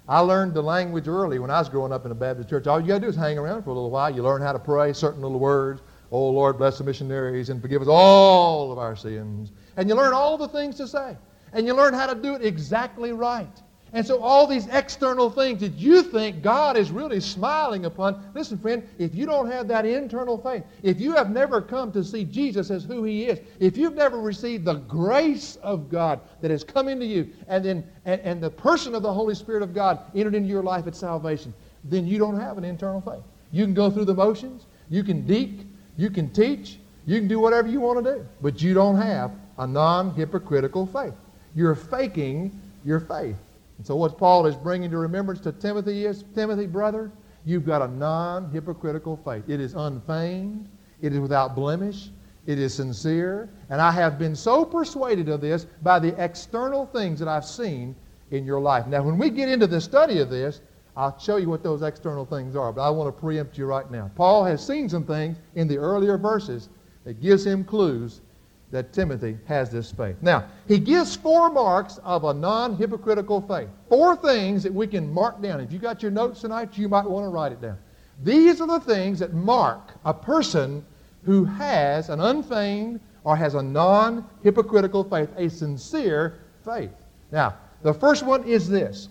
I 0.09 0.21
learned 0.21 0.55
the 0.55 0.63
language 0.63 1.09
early 1.09 1.39
when 1.39 1.51
I 1.51 1.59
was 1.59 1.69
growing 1.69 1.93
up 1.93 2.05
in 2.05 2.13
a 2.13 2.15
Baptist 2.15 2.49
church. 2.49 2.67
All 2.67 2.81
you 2.81 2.87
got 2.87 2.95
to 2.95 3.01
do 3.01 3.09
is 3.09 3.17
hang 3.17 3.39
around 3.39 3.63
for 3.63 3.71
a 3.71 3.75
little 3.75 3.91
while. 3.91 4.15
You 4.15 4.23
learn 4.23 4.41
how 4.41 4.53
to 4.53 4.59
pray 4.59 4.93
certain 4.93 5.21
little 5.21 5.41
words. 5.41 5.83
Oh, 6.13 6.31
Lord, 6.31 6.59
bless 6.59 6.79
the 6.79 6.85
missionaries 6.85 7.51
and 7.51 7.61
forgive 7.61 7.83
us 7.83 7.89
all 7.89 8.71
of 8.71 8.79
our 8.79 8.95
sins. 8.95 9.51
And 9.77 9.89
you 9.89 9.97
learn 9.97 10.13
all 10.13 10.39
the 10.39 10.49
things 10.49 10.77
to 10.77 10.87
say. 10.87 11.17
And 11.53 11.67
you 11.67 11.75
learn 11.75 11.95
how 11.95 12.07
to 12.07 12.15
do 12.15 12.35
it 12.35 12.45
exactly 12.45 13.13
right. 13.13 13.63
And 13.93 14.07
so 14.07 14.21
all 14.21 14.47
these 14.47 14.67
external 14.67 15.31
things 15.31 15.61
that 15.61 15.75
you 15.75 16.03
think 16.03 16.43
God 16.43 16.77
is 16.77 16.91
really 16.91 17.21
smiling 17.21 17.85
upon, 17.85 18.31
listen, 18.35 18.59
friend, 18.59 18.87
if 18.99 19.15
you 19.15 19.27
don't 19.27 19.51
have 19.51 19.69
that 19.69 19.87
internal 19.87 20.37
faith, 20.37 20.65
if 20.83 21.01
you 21.01 21.15
have 21.15 21.31
never 21.31 21.63
come 21.63 21.93
to 21.93 22.03
see 22.03 22.25
Jesus 22.25 22.71
as 22.71 22.85
who 22.85 23.05
he 23.05 23.27
is, 23.27 23.41
if 23.61 23.77
you've 23.77 23.95
never 23.95 24.19
received 24.19 24.65
the 24.65 24.75
grace 24.75 25.57
of 25.63 25.89
God 25.89 26.21
that 26.41 26.51
has 26.51 26.65
come 26.65 26.89
into 26.89 27.07
you, 27.07 27.29
and 27.49 27.65
then 27.65 27.85
and, 28.05 28.21
and 28.23 28.43
the 28.43 28.51
person 28.51 28.95
of 28.95 29.03
the 29.03 29.13
Holy 29.13 29.35
Spirit 29.35 29.63
of 29.63 29.73
God 29.73 30.01
entered 30.15 30.35
into 30.35 30.49
your 30.49 30.63
life 30.63 30.87
at 30.87 30.97
salvation, 30.97 31.55
then 31.85 32.07
you 32.07 32.19
don't 32.19 32.39
have 32.39 32.59
an 32.59 32.65
internal 32.65 33.01
faith. 33.01 33.23
You 33.53 33.65
can 33.65 33.75
go 33.75 33.91
through 33.91 34.07
the 34.07 34.15
motions, 34.15 34.67
you 34.91 35.05
can 35.05 35.27
deek, 35.27 35.61
you 35.97 36.11
can 36.11 36.31
teach, 36.31 36.79
you 37.07 37.19
can 37.19 37.29
do 37.29 37.39
whatever 37.39 37.69
you 37.69 37.81
want 37.81 38.05
to 38.05 38.15
do, 38.17 38.27
but 38.43 38.61
you 38.61 38.75
don't 38.75 38.97
have 38.97 39.31
a 39.59 39.67
non 39.67 40.13
hypocritical 40.15 40.87
faith. 40.87 41.15
You're 41.55 41.77
faking 41.77 42.61
your 42.85 43.01
faith. 43.01 43.37
And 43.79 43.87
so, 43.87 43.97
what 43.97 44.17
Paul 44.19 44.47
is 44.47 44.57
bringing 44.57 44.91
to 44.91 44.99
remembrance 44.99 45.41
to 45.41 45.53
Timothy 45.53 46.07
is 46.07 46.25
Timothy, 46.35 46.67
brother, 46.67 47.13
you've 47.45 47.67
got 47.67 47.83
a 47.83 47.89
non 47.89 48.51
hypocritical 48.51 49.17
faith. 49.25 49.45
It 49.49 49.61
is 49.61 49.75
unfeigned, 49.75 50.69
it 51.01 51.13
is 51.13 51.21
without 51.21 51.55
blemish, 51.55 52.11
it 52.47 52.59
is 52.59 52.75
sincere, 52.75 53.51
and 53.71 53.81
I 53.81 53.91
have 53.91 54.19
been 54.19 54.37
so 54.37 54.65
persuaded 54.65 55.29
of 55.29 55.41
this 55.41 55.67
by 55.83 55.99
the 55.99 56.15
external 56.23 56.87
things 56.87 57.19
that 57.19 57.29
I've 57.29 57.45
seen 57.45 57.95
in 58.31 58.45
your 58.45 58.61
life. 58.61 58.87
Now, 58.87 59.03
when 59.03 59.19
we 59.19 59.31
get 59.31 59.49
into 59.49 59.67
the 59.67 59.81
study 59.81 60.21
of 60.21 60.31
this, 60.31 60.61
I'll 60.97 61.19
show 61.19 61.37
you 61.37 61.51
what 61.51 61.63
those 61.63 61.83
external 61.83 62.25
things 62.25 62.57
are, 62.57 62.73
but 62.73 62.83
I 62.83 62.91
want 62.91 63.15
to 63.15 63.21
preempt 63.21 63.59
you 63.59 63.67
right 63.67 63.91
now. 63.91 64.11
Paul 64.15 64.45
has 64.45 64.67
seen 64.67 64.89
some 64.89 65.05
things 65.05 65.37
in 65.55 65.69
the 65.69 65.77
earlier 65.77 66.17
verses 66.17 66.71
that 67.05 67.21
gives 67.21 67.45
him 67.47 67.65
clues 67.65 68.23
that 68.71 68.93
Timothy 68.93 69.39
has 69.47 69.71
this 69.71 69.93
faith. 69.93 70.17
Now, 70.23 70.45
he 70.67 70.79
gives 70.79 71.15
four 71.15 71.51
marks 71.51 71.99
of 71.99 72.25
a 72.25 72.35
non 72.35 72.77
hypocritical 72.77 73.41
faith. 73.41 73.69
Four 73.89 74.17
things 74.17 74.63
that 74.63 74.75
we 74.75 74.87
can 74.87 75.13
mark 75.13 75.41
down. 75.41 75.61
If 75.61 75.73
you 75.73 75.79
got 75.79 76.03
your 76.03 76.11
notes 76.11 76.41
tonight, 76.41 76.77
you 76.77 76.89
might 76.89 77.07
want 77.07 77.25
to 77.25 77.29
write 77.29 77.53
it 77.53 77.61
down. 77.61 77.79
These 78.25 78.61
are 78.61 78.67
the 78.67 78.81
things 78.81 79.19
that 79.21 79.35
mark 79.35 79.93
a 80.05 80.13
person 80.13 80.85
who 81.25 81.45
has 81.45 82.09
an 82.09 82.21
unfeigned 82.21 83.01
or 83.25 83.37
has 83.37 83.55
a 83.55 83.63
non 83.63 84.25
hypocritical 84.43 85.05
faith, 85.05 85.29
a 85.37 85.49
sincere 85.49 86.39
faith. 86.65 86.91
Now, 87.31 87.57
the 87.83 87.95
first 87.95 88.25
one 88.25 88.45
is 88.45 88.69
this, 88.69 89.09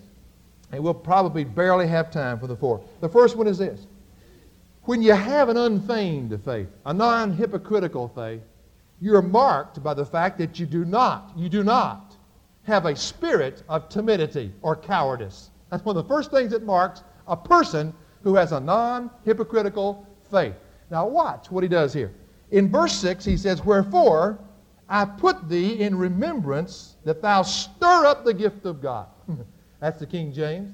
and 0.72 0.82
we'll 0.82 0.94
probably 0.94 1.44
barely 1.44 1.86
have 1.86 2.10
time 2.10 2.38
for 2.38 2.46
the 2.46 2.56
four. 2.56 2.82
The 3.00 3.08
first 3.08 3.36
one 3.36 3.46
is 3.46 3.58
this. 3.58 3.86
When 4.84 5.02
you 5.02 5.12
have 5.12 5.48
an 5.48 5.56
unfeigned 5.56 6.38
faith, 6.44 6.68
a 6.84 6.94
non-hypocritical 6.94 8.08
faith, 8.08 8.42
you're 9.00 9.22
marked 9.22 9.82
by 9.82 9.94
the 9.94 10.04
fact 10.04 10.38
that 10.38 10.58
you 10.58 10.66
do 10.66 10.84
not, 10.84 11.32
you 11.36 11.48
do 11.48 11.62
not 11.62 12.16
have 12.64 12.86
a 12.86 12.96
spirit 12.96 13.62
of 13.68 13.88
timidity 13.88 14.52
or 14.62 14.74
cowardice. 14.74 15.50
That's 15.70 15.84
one 15.84 15.96
of 15.96 16.04
the 16.04 16.08
first 16.08 16.30
things 16.30 16.50
that 16.52 16.64
marks 16.64 17.02
a 17.28 17.36
person 17.36 17.92
who 18.22 18.34
has 18.34 18.52
a 18.52 18.60
non-hypocritical 18.60 20.06
faith. 20.30 20.54
Now 20.90 21.06
watch 21.06 21.50
what 21.50 21.62
he 21.62 21.68
does 21.68 21.92
here. 21.92 22.12
In 22.50 22.70
verse 22.70 22.94
6, 22.94 23.24
he 23.24 23.36
says, 23.36 23.64
Wherefore 23.64 24.38
I 24.88 25.04
put 25.04 25.48
thee 25.48 25.80
in 25.80 25.96
remembrance 25.96 26.96
that 27.04 27.20
thou 27.20 27.42
stir 27.42 28.06
up 28.06 28.24
the 28.24 28.34
gift 28.34 28.66
of 28.66 28.80
God. 28.80 29.06
That's 29.80 29.98
the 29.98 30.06
King 30.06 30.32
James. 30.32 30.72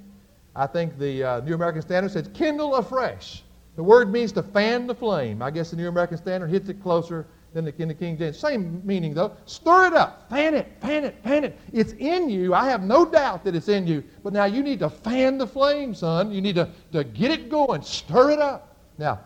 I 0.55 0.67
think 0.67 0.99
the 0.99 1.25
uh, 1.25 1.41
New 1.41 1.55
American 1.55 1.81
Standard 1.81 2.13
says, 2.13 2.29
kindle 2.35 2.75
afresh. 2.77 3.43
The 3.77 3.83
word 3.83 4.13
means 4.13 4.33
to 4.33 4.43
fan 4.43 4.87
the 4.87 4.95
flame. 4.95 5.41
I 5.41 5.51
guess 5.51 5.71
the 5.71 5.77
New 5.77 5.89
American 5.89 6.19
Standard 6.19 6.49
hits 6.49 6.69
it 6.69 6.83
closer 6.83 7.27
than 7.53 7.65
the, 7.65 7.83
in 7.83 7.89
the 7.89 7.95
King 7.95 8.17
James. 8.17 8.39
Same 8.39 8.81
meaning, 8.85 9.15
though. 9.15 9.37
Stir 9.47 9.87
it 9.87 9.93
up. 9.93 10.29
Fan 10.31 10.55
it, 10.55 10.73
fan 10.81 11.05
it, 11.05 11.17
fan 11.23 11.45
it. 11.45 11.59
It's 11.73 11.93
in 11.95 12.31
you. 12.31 12.55
I 12.55 12.67
have 12.67 12.83
no 12.83 13.05
doubt 13.05 13.45
that 13.45 13.55
it's 13.55 13.69
in 13.69 13.87
you. 13.87 14.03
But 14.23 14.33
now 14.33 14.45
you 14.45 14.63
need 14.63 14.79
to 14.81 14.91
fan 14.91 15.39
the 15.39 15.47
flame, 15.47 15.95
son. 15.95 16.33
You 16.33 16.41
need 16.41 16.55
to, 16.57 16.69
to 16.93 17.05
get 17.05 17.31
it 17.31 17.51
going. 17.51 17.83
Stir 17.83 18.31
it 18.31 18.39
up. 18.39 18.77
Now, 18.99 19.21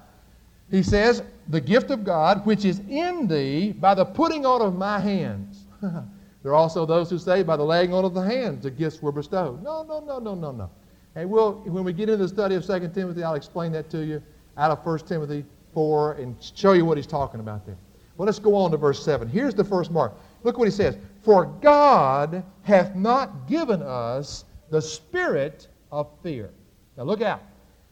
he 0.71 0.83
says, 0.83 1.23
the 1.49 1.61
gift 1.61 1.91
of 1.91 2.05
God, 2.05 2.45
which 2.45 2.65
is 2.65 2.81
in 2.89 3.29
thee 3.29 3.73
by 3.73 3.95
the 3.95 4.05
putting 4.05 4.45
on 4.45 4.61
of 4.61 4.75
my 4.75 4.99
hands. 4.99 5.65
there 5.81 6.53
are 6.53 6.55
also 6.55 6.85
those 6.85 7.09
who 7.09 7.19
say, 7.19 7.43
by 7.43 7.57
the 7.57 7.63
laying 7.63 7.95
on 7.95 8.05
of 8.05 8.15
the 8.15 8.23
hands, 8.23 8.65
the 8.65 8.71
gifts 8.71 9.01
were 9.01 9.13
bestowed. 9.13 9.63
No, 9.63 9.85
no, 9.85 10.01
no, 10.01 10.19
no, 10.19 10.35
no, 10.35 10.51
no. 10.51 10.71
And 11.15 11.31
we'll, 11.31 11.53
when 11.53 11.85
we 11.85 11.93
get 11.93 12.09
into 12.09 12.25
the 12.25 12.29
study 12.29 12.57
of 12.57 12.67
2 12.67 12.91
Timothy, 12.93 13.23
I'll 13.23 13.35
explain 13.35 13.73
that 13.73 13.89
to 13.91 14.05
you 14.05 14.23
out 14.57 14.71
of 14.71 14.85
1 14.85 14.99
Timothy 15.01 15.45
4 15.73 16.15
and 16.15 16.37
show 16.55 16.73
you 16.73 16.85
what 16.85 16.97
he's 16.97 17.07
talking 17.07 17.41
about 17.41 17.65
there. 17.65 17.77
Well, 18.17 18.27
let's 18.27 18.39
go 18.39 18.55
on 18.55 18.71
to 18.71 18.77
verse 18.77 19.05
7. 19.05 19.29
Here's 19.29 19.55
the 19.55 19.65
first 19.65 19.91
mark. 19.91 20.15
Look 20.43 20.59
what 20.59 20.67
he 20.67 20.73
says. 20.73 20.97
For 21.23 21.47
God 21.47 22.43
hath 22.63 22.95
not 22.95 23.47
given 23.49 23.83
us 23.83 24.45
the 24.71 24.81
spirit 24.81 25.69
of 25.93 26.09
fear. 26.23 26.51
Now 26.97 27.05
look 27.05 27.21
out. 27.21 27.43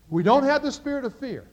We 0.08 0.22
don't 0.22 0.44
have 0.44 0.62
the 0.62 0.72
spirit 0.72 1.04
of 1.04 1.14
fear. 1.14 1.46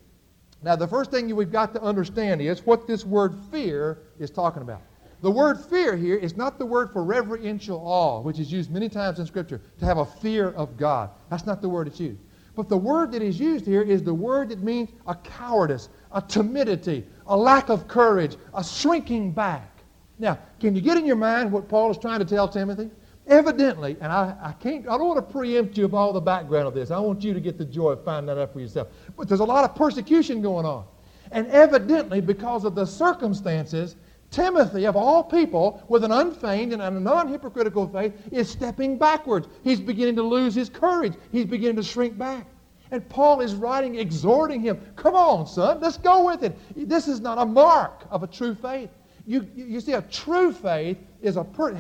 Now, 0.64 0.76
the 0.76 0.88
first 0.88 1.10
thing 1.10 1.36
we've 1.36 1.52
got 1.52 1.74
to 1.74 1.82
understand 1.82 2.42
is 2.42 2.66
what 2.66 2.86
this 2.86 3.04
word 3.04 3.36
fear 3.52 3.98
is 4.20 4.30
talking 4.30 4.62
about. 4.62 4.82
The 5.22 5.32
word 5.32 5.60
fear 5.60 5.96
here 5.96 6.16
is 6.16 6.38
not 6.38 6.60
the 6.60 6.66
word 6.66 6.92
for 6.92 7.04
reverential 7.04 7.80
awe, 7.84 8.22
which 8.22 8.40
is 8.40 8.52
used 8.52 8.72
many 8.72 8.90
times 8.90 9.20
in 9.20 9.26
Scripture, 9.26 9.62
to 9.80 9.86
have 9.86 9.98
a 9.98 10.06
fear 10.06 10.50
of 10.52 10.78
God. 10.78 11.10
That's 11.30 11.46
not 11.46 11.62
the 11.62 11.70
word 11.70 11.88
it's 11.88 12.00
used. 12.00 12.20
But 12.56 12.70
the 12.70 12.78
word 12.78 13.12
that 13.14 13.22
is 13.22 13.40
used 13.40 13.66
here 13.66 13.82
is 13.82 14.04
the 14.04 14.14
word 14.14 14.50
that 14.50 14.62
means 14.62 14.90
a 15.08 15.16
cowardice, 15.16 15.90
a 16.14 16.22
timidity, 16.22 17.06
a 17.28 17.36
lack 17.36 17.70
of 17.70 17.88
courage, 17.88 18.38
a 18.54 18.64
shrinking 18.64 19.32
back. 19.32 19.84
Now, 20.20 20.38
can 20.60 20.76
you 20.76 20.82
get 20.82 20.98
in 20.98 21.06
your 21.06 21.16
mind 21.16 21.52
what 21.52 21.68
Paul 21.68 21.90
is 21.92 21.98
trying 21.98 22.20
to 22.20 22.26
tell 22.26 22.48
Timothy? 22.48 22.90
Evidently, 23.28 23.98
and 24.02 24.12
I, 24.12 24.36
I 24.42 24.52
can't, 24.54 24.88
I 24.88 24.98
don't 24.98 25.08
want 25.08 25.28
to 25.28 25.34
preempt 25.34 25.78
you 25.78 25.86
of 25.86 25.94
all 25.94 26.12
the 26.12 26.22
background 26.22 26.68
of 26.68 26.74
this. 26.74 26.92
I 26.92 27.00
want 27.00 27.24
you 27.24 27.34
to 27.34 27.40
get 27.40 27.58
the 27.58 27.66
joy 27.66 27.92
of 27.92 28.04
finding 28.04 28.28
that 28.28 28.42
out 28.42 28.52
for 28.52 28.60
yourself. 28.60 28.90
But 29.16 29.28
there's 29.28 29.40
a 29.40 29.46
lot 29.46 29.64
of 29.64 29.76
persecution 29.76 30.42
going 30.42 30.66
on. 30.66 30.86
And 31.32 31.48
evidently, 31.48 32.20
because 32.20 32.66
of 32.66 32.76
the 32.76 32.86
circumstances, 32.86 33.96
Timothy, 34.32 34.86
of 34.86 34.96
all 34.96 35.24
people, 35.24 35.84
with 35.88 36.04
an 36.04 36.12
unfeigned 36.12 36.74
and 36.74 36.82
a 36.82 36.90
non 36.90 37.28
hypocritical 37.28 37.88
faith, 37.88 38.14
is 38.32 38.50
stepping 38.50 38.98
backwards. 38.98 39.48
He's 39.64 39.80
beginning 39.80 40.16
to 40.16 40.24
lose 40.24 40.56
his 40.56 40.70
courage. 40.70 41.14
He's 41.32 41.46
beginning 41.46 41.76
to 41.78 41.84
shrink 41.84 42.18
back. 42.18 42.48
And 42.92 43.08
Paul 43.08 43.40
is 43.40 43.56
writing, 43.56 43.96
exhorting 43.96 44.62
him, 44.62 44.80
come 44.98 45.16
on, 45.16 45.48
son, 45.48 45.80
let's 45.80 45.98
go 45.98 46.26
with 46.26 46.44
it. 46.44 46.58
This 46.76 47.08
is 47.08 47.22
not 47.22 47.38
a 47.38 47.46
mark 47.46 48.06
of 48.12 48.22
a 48.22 48.28
true 48.28 48.54
faith. 48.54 48.90
You, 49.26 49.48
you 49.56 49.80
see, 49.80 49.94
a 49.94 50.02
true 50.02 50.52
faith 50.52 50.98
is, 51.22 51.38
a 51.38 51.44
per, 51.44 51.74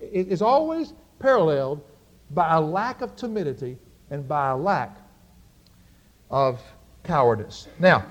is 0.00 0.42
always 0.42 0.92
paralleled 1.18 1.82
by 2.32 2.54
a 2.54 2.60
lack 2.60 3.00
of 3.00 3.16
timidity 3.16 3.78
and 4.10 4.28
by 4.28 4.50
a 4.50 4.56
lack 4.56 4.98
of 6.30 6.60
cowardice. 7.04 7.68
Now, 7.78 8.04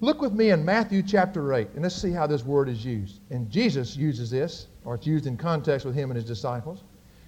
look 0.00 0.22
with 0.22 0.32
me 0.32 0.50
in 0.50 0.64
Matthew 0.64 1.02
chapter 1.02 1.52
8, 1.52 1.68
and 1.74 1.82
let's 1.82 2.00
see 2.00 2.12
how 2.12 2.26
this 2.26 2.44
word 2.44 2.68
is 2.68 2.84
used. 2.84 3.20
And 3.30 3.50
Jesus 3.50 3.96
uses 3.96 4.30
this, 4.30 4.68
or 4.84 4.94
it's 4.94 5.06
used 5.06 5.26
in 5.26 5.36
context 5.36 5.84
with 5.84 5.94
him 5.94 6.10
and 6.10 6.16
his 6.16 6.24
disciples. 6.24 6.84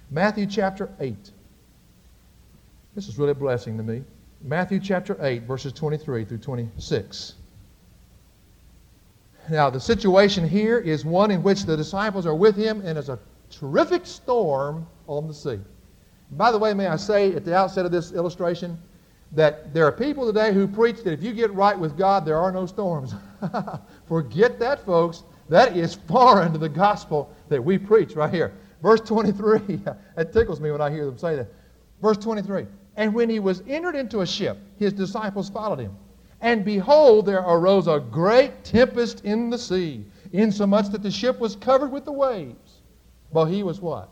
Matthew 0.09 0.47
chapter 0.47 0.89
8. 0.99 1.31
This 2.95 3.07
is 3.07 3.19
really 3.19 3.31
a 3.31 3.35
blessing 3.35 3.77
to 3.77 3.83
me. 3.83 4.03
Matthew 4.41 4.79
chapter 4.79 5.17
8, 5.19 5.43
verses 5.43 5.73
23 5.73 6.23
through 6.23 6.37
26. 6.37 7.33
Now, 9.49 9.69
the 9.69 9.79
situation 9.79 10.47
here 10.47 10.77
is 10.77 11.03
one 11.03 11.31
in 11.31 11.43
which 11.43 11.65
the 11.65 11.75
disciples 11.75 12.25
are 12.25 12.35
with 12.35 12.55
him, 12.55 12.81
and 12.85 12.95
there's 12.95 13.09
a 13.09 13.19
terrific 13.49 14.05
storm 14.05 14.87
on 15.07 15.27
the 15.27 15.33
sea. 15.33 15.59
By 16.31 16.51
the 16.51 16.57
way, 16.57 16.73
may 16.73 16.87
I 16.87 16.95
say 16.95 17.33
at 17.35 17.43
the 17.43 17.55
outset 17.55 17.85
of 17.85 17.91
this 17.91 18.11
illustration 18.11 18.77
that 19.31 19.73
there 19.73 19.85
are 19.85 19.91
people 19.91 20.25
today 20.25 20.53
who 20.53 20.67
preach 20.67 21.03
that 21.03 21.11
if 21.11 21.21
you 21.21 21.33
get 21.33 21.51
right 21.53 21.77
with 21.77 21.97
God, 21.97 22.25
there 22.25 22.37
are 22.37 22.51
no 22.51 22.65
storms. 22.65 23.13
Forget 24.07 24.59
that, 24.59 24.85
folks. 24.85 25.23
That 25.49 25.75
is 25.75 25.95
foreign 25.95 26.53
to 26.53 26.59
the 26.59 26.69
gospel 26.69 27.35
that 27.49 27.63
we 27.63 27.77
preach 27.77 28.15
right 28.15 28.33
here. 28.33 28.53
Verse 28.81 29.01
23, 29.01 29.59
that 30.15 30.31
tickles 30.31 30.61
me 30.61 30.71
when 30.71 30.81
I 30.81 30.91
hear 30.91 31.05
them 31.05 31.17
say 31.17 31.35
that. 31.35 31.47
Verse 32.01 32.17
23, 32.17 32.65
and 32.99 33.13
when 33.13 33.29
he 33.29 33.39
was 33.39 33.63
entered 33.65 33.95
into 33.95 34.19
a 34.19 34.27
ship, 34.27 34.57
his 34.77 34.91
disciples 34.91 35.49
followed 35.49 35.79
him. 35.79 35.95
And 36.41 36.65
behold, 36.65 37.25
there 37.25 37.39
arose 37.39 37.87
a 37.87 38.01
great 38.01 38.65
tempest 38.65 39.23
in 39.23 39.49
the 39.49 39.57
sea, 39.57 40.05
insomuch 40.33 40.89
that 40.89 41.01
the 41.01 41.09
ship 41.09 41.39
was 41.39 41.55
covered 41.55 41.93
with 41.93 42.03
the 42.03 42.11
waves. 42.11 42.81
But 43.31 43.45
he 43.45 43.63
was 43.63 43.79
what? 43.79 44.09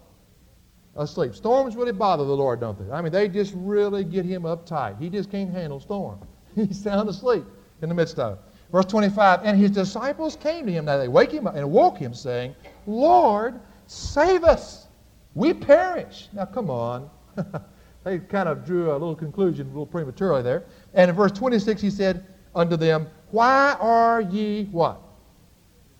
Asleep. 0.95 1.35
Storms 1.35 1.75
really 1.75 1.91
bother 1.91 2.23
the 2.23 2.35
Lord, 2.35 2.61
don't 2.61 2.79
they? 2.79 2.89
I 2.89 3.01
mean, 3.01 3.11
they 3.11 3.27
just 3.27 3.53
really 3.57 4.05
get 4.05 4.23
him 4.23 4.43
uptight. 4.43 4.97
He 5.01 5.09
just 5.09 5.29
can't 5.29 5.51
handle 5.51 5.81
storm. 5.81 6.21
He's 6.55 6.81
sound 6.81 7.09
asleep 7.09 7.43
in 7.81 7.89
the 7.89 7.95
midst 7.95 8.19
of 8.19 8.33
it. 8.35 8.39
Verse 8.71 8.85
25, 8.85 9.41
and 9.43 9.59
his 9.59 9.71
disciples 9.71 10.37
came 10.37 10.65
to 10.65 10.71
him. 10.71 10.85
Now 10.85 10.95
they 10.95 11.09
wake 11.09 11.31
him 11.31 11.45
up 11.45 11.57
and 11.57 11.69
woke 11.69 11.97
him, 11.97 12.13
saying, 12.13 12.55
Lord, 12.85 13.59
save 13.87 14.45
us. 14.45 14.87
We 15.35 15.53
perish. 15.53 16.29
Now 16.31 16.45
come 16.45 16.69
on. 16.69 17.09
they 18.07 18.19
kind 18.19 18.47
of 18.47 18.65
drew 18.65 18.91
a 18.91 18.93
little 18.93 19.15
conclusion 19.15 19.67
a 19.67 19.69
little 19.69 19.85
prematurely 19.85 20.41
there. 20.41 20.63
And 20.93 21.09
in 21.09 21.15
verse 21.15 21.33
26, 21.33 21.81
he 21.81 21.89
said 21.89 22.25
unto 22.55 22.77
them, 22.77 23.07
Why 23.31 23.75
are 23.79 24.21
ye 24.21 24.65
what? 24.71 25.01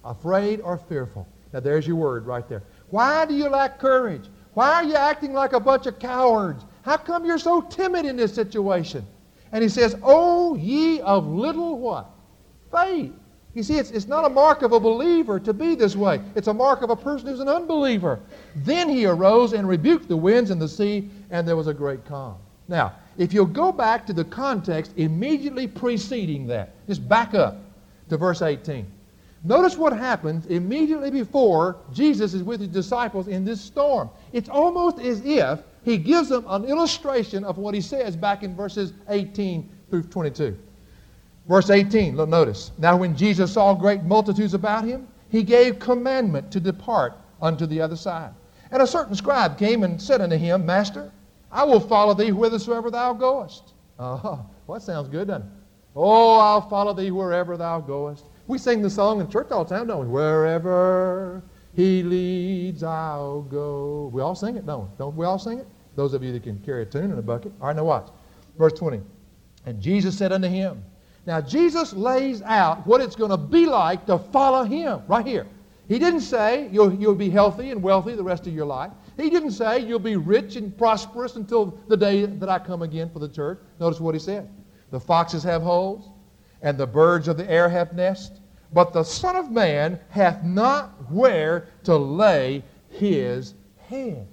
Afraid 0.06 0.62
or 0.62 0.78
fearful? 0.78 1.28
Now 1.52 1.60
there's 1.60 1.86
your 1.86 1.98
word 1.98 2.26
right 2.26 2.48
there. 2.48 2.64
Why 2.92 3.26
do 3.26 3.36
you 3.36 3.50
lack 3.50 3.78
courage? 3.80 4.30
Why 4.54 4.76
are 4.76 4.84
you 4.86 4.96
acting 4.96 5.34
like 5.34 5.52
a 5.52 5.60
bunch 5.60 5.86
of 5.86 6.00
cowards? 6.00 6.66
How 6.84 6.96
come 6.96 7.26
you're 7.26 7.38
so 7.38 7.62
timid 7.62 8.06
in 8.06 8.16
this 8.16 8.34
situation? 8.34 9.06
And 9.52 9.62
he 9.62 9.70
says, 9.70 9.98
Oh, 10.02 10.56
ye 10.56 11.02
of 11.02 11.28
little 11.28 11.78
what? 11.78 12.10
Faith. 12.72 13.14
You 13.58 13.64
see, 13.64 13.80
it's, 13.80 13.90
it's 13.90 14.06
not 14.06 14.24
a 14.24 14.30
mark 14.30 14.62
of 14.62 14.72
a 14.72 14.80
believer 14.80 15.40
to 15.40 15.52
be 15.52 15.74
this 15.74 15.96
way. 15.96 16.22
It's 16.36 16.48
a 16.48 16.54
mark 16.54 16.84
of 16.84 16.92
a 16.92 16.96
person 16.96 17.28
who's 17.28 17.40
an 17.40 17.48
unbeliever. 17.48 18.20
Then 18.58 18.88
he 18.88 19.08
arose 19.08 19.54
and 19.54 19.68
rebuked 19.68 20.08
the 20.08 20.16
winds 20.16 20.52
and 20.52 20.62
the 20.62 20.68
sea, 20.68 21.10
and 21.32 21.48
there 21.48 21.56
was 21.56 21.66
a 21.66 21.74
great 21.74 22.06
calm. 22.06 22.36
Now, 22.68 22.94
if 23.18 23.34
you'll 23.34 23.48
go 23.48 23.72
back 23.72 24.06
to 24.06 24.14
the 24.14 24.26
context 24.26 24.92
immediately 24.96 25.66
preceding 25.66 26.46
that, 26.48 26.86
just 26.86 27.10
back 27.10 27.34
up 27.34 27.58
to 28.10 28.18
verse 28.18 28.44
18. 28.44 28.86
Notice 29.44 29.76
what 29.76 29.92
happens 29.92 30.46
immediately 30.46 31.10
before 31.10 31.78
Jesus 31.92 32.36
is 32.36 32.44
with 32.44 32.60
his 32.60 32.70
disciples 32.70 33.28
in 33.28 33.44
this 33.44 33.60
storm. 33.60 34.12
It's 34.34 34.50
almost 34.50 35.00
as 35.00 35.24
if 35.26 35.64
he 35.84 35.98
gives 35.98 36.30
them 36.30 36.46
an 36.48 36.66
illustration 36.66 37.44
of 37.44 37.58
what 37.58 37.74
he 37.74 37.82
says 37.82 38.16
back 38.16 38.44
in 38.44 38.56
verses 38.56 38.94
18 39.10 39.68
through 39.90 40.04
22. 40.04 40.56
Verse 41.48 41.70
18, 41.70 42.18
look, 42.18 42.30
notice. 42.30 42.72
Now, 42.78 42.98
when 42.98 43.16
Jesus 43.16 43.54
saw 43.54 43.74
great 43.74 44.04
multitudes 44.04 44.54
about 44.54 44.84
him, 44.84 45.08
he 45.30 45.44
gave 45.44 45.80
commandment 45.80 46.52
to 46.52 46.60
depart 46.60 47.18
unto 47.42 47.66
the 47.66 47.80
other 47.80 47.96
side. 47.96 48.34
And 48.72 48.82
a 48.82 48.88
certain 48.88 49.16
scribe 49.16 49.58
came 49.58 49.84
and 49.84 50.02
said 50.02 50.22
unto 50.22 50.36
him, 50.36 50.66
Master, 50.66 51.12
I 51.52 51.64
will 51.64 51.80
follow 51.80 52.14
thee 52.14 52.30
whithersoever 52.30 52.92
thou 52.92 53.14
goest. 53.14 53.74
Oh, 53.98 54.46
well, 54.68 54.80
that 54.80 54.86
sounds 54.86 55.08
good, 55.08 55.28
doesn't 55.28 55.44
it? 55.44 55.52
Oh, 55.96 56.38
I'll 56.40 56.68
follow 56.70 56.94
thee 56.94 57.12
wherever 57.12 57.58
thou 57.58 57.80
goest. 57.80 58.26
We 58.48 58.58
sing 58.58 58.82
the 58.82 58.90
song 58.90 59.20
in 59.22 59.30
church 59.30 59.52
all 59.52 59.64
the 59.64 59.76
time, 59.76 59.88
don't 59.88 60.02
we? 60.02 60.08
Wherever 60.08 61.42
he 61.74 62.04
leads, 62.04 62.84
I'll 62.84 63.42
go. 63.42 64.10
We 64.14 64.22
all 64.22 64.36
sing 64.36 64.58
it, 64.58 64.66
don't 64.66 64.84
we? 64.84 64.90
Don't 64.98 65.16
we 65.16 65.26
all 65.26 65.40
sing 65.40 65.60
it? 65.60 65.68
Those 65.96 66.14
of 66.14 66.24
you 66.24 66.32
that 66.34 66.44
can 66.44 66.60
carry 66.60 66.84
a 66.84 66.86
tune 66.86 67.12
in 67.12 67.18
a 67.18 67.22
bucket. 67.22 67.52
All 67.60 67.68
right, 67.68 67.76
now 67.76 67.86
watch. 67.86 68.10
Verse 68.58 68.74
20. 68.74 69.02
And 69.66 69.82
Jesus 69.82 70.18
said 70.18 70.32
unto 70.32 70.48
him, 70.48 70.84
now, 71.28 71.42
Jesus 71.42 71.92
lays 71.92 72.42
out 72.44 72.88
what 72.88 73.02
it's 73.02 73.18
going 73.18 73.32
to 73.32 73.38
be 73.38 73.66
like 73.66 74.06
to 74.06 74.18
follow 74.18 74.64
him 74.64 75.02
right 75.10 75.28
here. 75.28 75.46
He 75.90 76.00
didn't 76.00 76.22
say 76.22 76.70
you'll, 76.72 76.94
you'll 76.94 77.16
be 77.16 77.30
healthy 77.30 77.70
and 77.72 77.84
wealthy 77.84 78.16
the 78.16 78.24
rest 78.24 78.48
of 78.48 78.54
your 78.54 78.66
life. 78.66 78.92
He 79.18 79.30
didn't 79.30 79.52
say 79.52 79.80
you'll 79.80 80.00
be 80.00 80.16
rich 80.16 80.56
and 80.56 80.76
prosperous 80.78 81.36
until 81.36 81.78
the 81.90 81.98
day 81.98 82.26
that 82.26 82.48
I 82.48 82.60
come 82.60 82.82
again 82.82 83.10
for 83.10 83.20
the 83.20 83.28
church. 83.28 83.60
Notice 83.78 84.00
what 84.00 84.16
he 84.16 84.20
said. 84.20 84.50
The 84.92 85.02
foxes 85.02 85.44
have 85.44 85.62
holes, 85.62 86.10
and 86.62 86.78
the 86.78 86.88
birds 86.88 87.28
of 87.28 87.36
the 87.36 87.50
air 87.52 87.68
have 87.68 87.92
nests, 87.92 88.40
but 88.72 88.94
the 88.94 89.04
Son 89.04 89.36
of 89.36 89.52
Man 89.52 90.00
hath 90.10 90.46
not 90.46 91.12
where 91.12 91.68
to 91.84 91.98
lay 91.98 92.64
his 92.90 93.54
head. 93.78 94.28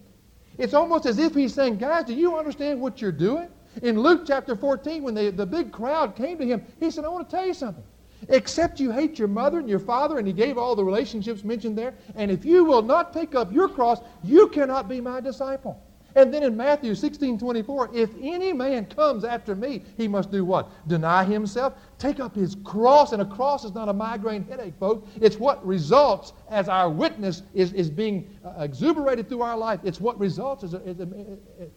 It's 0.59 0.75
almost 0.75 1.07
as 1.07 1.19
if 1.19 1.35
he's 1.35 1.55
saying, 1.55 1.79
guys, 1.79 2.05
do 2.05 2.15
you 2.15 2.37
understand 2.39 2.81
what 2.81 3.03
you're 3.03 3.11
doing? 3.11 3.49
In 3.83 4.01
Luke 4.01 4.23
chapter 4.27 4.57
14, 4.57 5.03
when 5.03 5.15
they, 5.15 5.31
the 5.31 5.47
big 5.47 5.73
crowd 5.73 6.15
came 6.17 6.39
to 6.39 6.47
him, 6.47 6.65
he 6.81 6.91
said, 6.91 7.05
I 7.05 7.09
want 7.09 7.29
to 7.29 7.37
tell 7.37 7.47
you 7.47 7.55
something. 7.55 7.85
Except 8.29 8.81
you 8.81 8.91
hate 8.91 9.19
your 9.19 9.29
mother 9.29 9.59
and 9.59 9.69
your 9.69 9.79
father, 9.79 10.19
and 10.19 10.27
he 10.27 10.33
gave 10.33 10.57
all 10.57 10.75
the 10.75 10.85
relationships 10.85 11.45
mentioned 11.45 11.77
there. 11.77 11.95
And 12.15 12.31
if 12.31 12.45
you 12.45 12.65
will 12.65 12.83
not 12.83 13.13
take 13.13 13.35
up 13.35 13.53
your 13.53 13.69
cross, 13.69 14.01
you 14.23 14.49
cannot 14.49 14.89
be 14.89 15.01
my 15.01 15.21
disciple. 15.21 15.83
And 16.17 16.33
then 16.33 16.45
in 16.45 16.57
Matthew 16.57 16.95
16, 16.95 17.39
24, 17.39 17.91
if 17.93 18.11
any 18.21 18.53
man 18.53 18.87
comes 18.87 19.25
after 19.25 19.57
me, 19.57 19.83
he 19.97 20.07
must 20.07 20.31
do 20.31 20.45
what? 20.45 20.71
Deny 20.87 21.25
himself, 21.25 21.75
take 21.99 22.21
up 22.21 22.37
his 22.37 22.57
cross. 22.63 23.13
And 23.13 23.21
a 23.21 23.25
cross 23.25 23.65
is 23.65 23.75
not 23.75 23.89
a 23.89 23.93
migraine 23.93 24.45
headache, 24.45 24.75
folks. 24.79 25.11
It's 25.21 25.37
what 25.37 25.65
results 25.67 26.33
as 26.49 26.69
our 26.69 26.89
witness 26.89 27.43
is, 27.53 27.73
is 27.73 27.91
being 27.91 28.31
uh, 28.45 28.63
exuberated 28.63 29.29
through 29.29 29.43
our 29.43 29.59
life. 29.59 29.81
It's 29.83 30.01
what 30.01 30.19
results, 30.21 30.63
as 30.63 30.75
a, 30.75 30.87
as 30.87 31.01
a, 31.01 31.07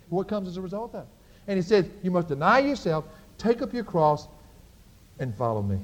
what 0.10 0.28
comes 0.28 0.48
as 0.48 0.58
a 0.58 0.62
result 0.62 0.94
of 0.94 1.02
it. 1.02 1.08
And 1.48 1.58
he 1.58 1.62
says, 1.62 1.86
you 2.04 2.12
must 2.12 2.28
deny 2.28 2.60
yourself, 2.60 3.06
take 3.38 3.62
up 3.62 3.74
your 3.74 3.84
cross, 3.84 4.28
and 5.20 5.36
follow 5.36 5.62
me. 5.62 5.80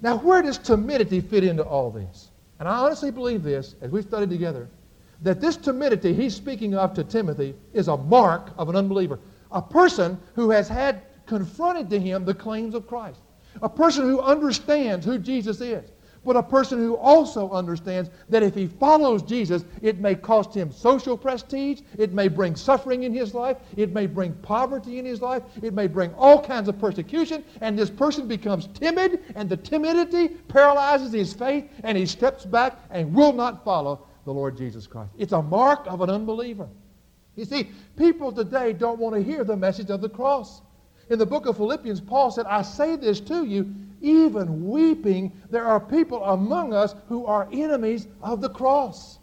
Now, 0.00 0.16
where 0.18 0.42
does 0.42 0.58
timidity 0.58 1.20
fit 1.20 1.44
into 1.44 1.62
all 1.62 1.90
this? 1.90 2.28
And 2.58 2.68
I 2.68 2.78
honestly 2.78 3.10
believe 3.10 3.42
this, 3.42 3.74
as 3.80 3.90
we've 3.90 4.04
studied 4.04 4.30
together, 4.30 4.68
that 5.22 5.40
this 5.40 5.56
timidity 5.56 6.14
he's 6.14 6.34
speaking 6.34 6.74
of 6.74 6.94
to 6.94 7.04
Timothy 7.04 7.54
is 7.72 7.88
a 7.88 7.96
mark 7.96 8.50
of 8.56 8.68
an 8.68 8.76
unbeliever. 8.76 9.18
A 9.52 9.62
person 9.62 10.18
who 10.34 10.50
has 10.50 10.68
had 10.68 11.02
confronted 11.26 11.90
to 11.90 11.98
him 11.98 12.24
the 12.24 12.34
claims 12.34 12.74
of 12.74 12.86
Christ. 12.86 13.20
A 13.62 13.68
person 13.68 14.04
who 14.04 14.20
understands 14.20 15.04
who 15.04 15.18
Jesus 15.18 15.60
is. 15.60 15.90
But 16.28 16.36
a 16.36 16.42
person 16.42 16.78
who 16.78 16.94
also 16.94 17.48
understands 17.52 18.10
that 18.28 18.42
if 18.42 18.54
he 18.54 18.66
follows 18.66 19.22
Jesus, 19.22 19.64
it 19.80 19.98
may 19.98 20.14
cost 20.14 20.52
him 20.52 20.70
social 20.70 21.16
prestige, 21.16 21.80
it 21.96 22.12
may 22.12 22.28
bring 22.28 22.54
suffering 22.54 23.04
in 23.04 23.14
his 23.14 23.32
life, 23.32 23.56
it 23.78 23.94
may 23.94 24.04
bring 24.04 24.34
poverty 24.34 24.98
in 24.98 25.06
his 25.06 25.22
life, 25.22 25.42
it 25.62 25.72
may 25.72 25.86
bring 25.86 26.12
all 26.12 26.38
kinds 26.42 26.68
of 26.68 26.78
persecution, 26.78 27.42
and 27.62 27.78
this 27.78 27.88
person 27.88 28.28
becomes 28.28 28.66
timid, 28.74 29.20
and 29.36 29.48
the 29.48 29.56
timidity 29.56 30.28
paralyzes 30.28 31.14
his 31.14 31.32
faith, 31.32 31.64
and 31.82 31.96
he 31.96 32.04
steps 32.04 32.44
back 32.44 32.78
and 32.90 33.14
will 33.14 33.32
not 33.32 33.64
follow 33.64 34.06
the 34.26 34.34
Lord 34.34 34.54
Jesus 34.54 34.86
Christ. 34.86 35.12
It's 35.16 35.32
a 35.32 35.40
mark 35.40 35.86
of 35.86 36.02
an 36.02 36.10
unbeliever. 36.10 36.68
You 37.36 37.46
see, 37.46 37.70
people 37.96 38.32
today 38.32 38.74
don't 38.74 38.98
want 38.98 39.14
to 39.14 39.22
hear 39.22 39.44
the 39.44 39.56
message 39.56 39.88
of 39.88 40.02
the 40.02 40.10
cross. 40.10 40.60
In 41.08 41.18
the 41.18 41.24
book 41.24 41.46
of 41.46 41.56
Philippians, 41.56 42.02
Paul 42.02 42.30
said, 42.30 42.44
I 42.44 42.60
say 42.60 42.96
this 42.96 43.18
to 43.20 43.46
you, 43.46 43.74
even 44.00 44.68
weeping, 44.68 45.32
there 45.50 45.64
are 45.64 45.80
people 45.80 46.22
among 46.24 46.72
us 46.72 46.94
who 47.08 47.26
are 47.26 47.48
enemies 47.52 48.06
of 48.22 48.40
the 48.40 48.48
cross. 48.48 49.18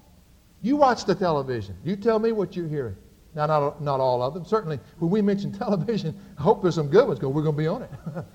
You 0.62 0.76
watch 0.76 1.06
the 1.06 1.16
television. 1.16 1.76
You 1.84 1.96
tell 1.96 2.20
me 2.20 2.32
what 2.32 2.56
you're 2.56 2.68
hearing. 2.68 2.96
Now, 3.36 3.46
not, 3.46 3.82
not 3.82 4.00
all 4.00 4.24
of 4.24 4.34
them. 4.34 4.46
Certainly, 4.46 4.80
when 5.00 5.12
we 5.12 5.22
mention 5.22 5.52
television, 5.58 6.20
I 6.38 6.42
hope 6.42 6.62
there's 6.62 6.76
some 6.76 6.88
good 6.88 7.08
ones 7.08 7.20
because 7.20 7.34
we're 7.34 7.44
going 7.44 7.56
to 7.56 7.62
be 7.62 7.68
on 7.68 7.84
it. 7.84 7.90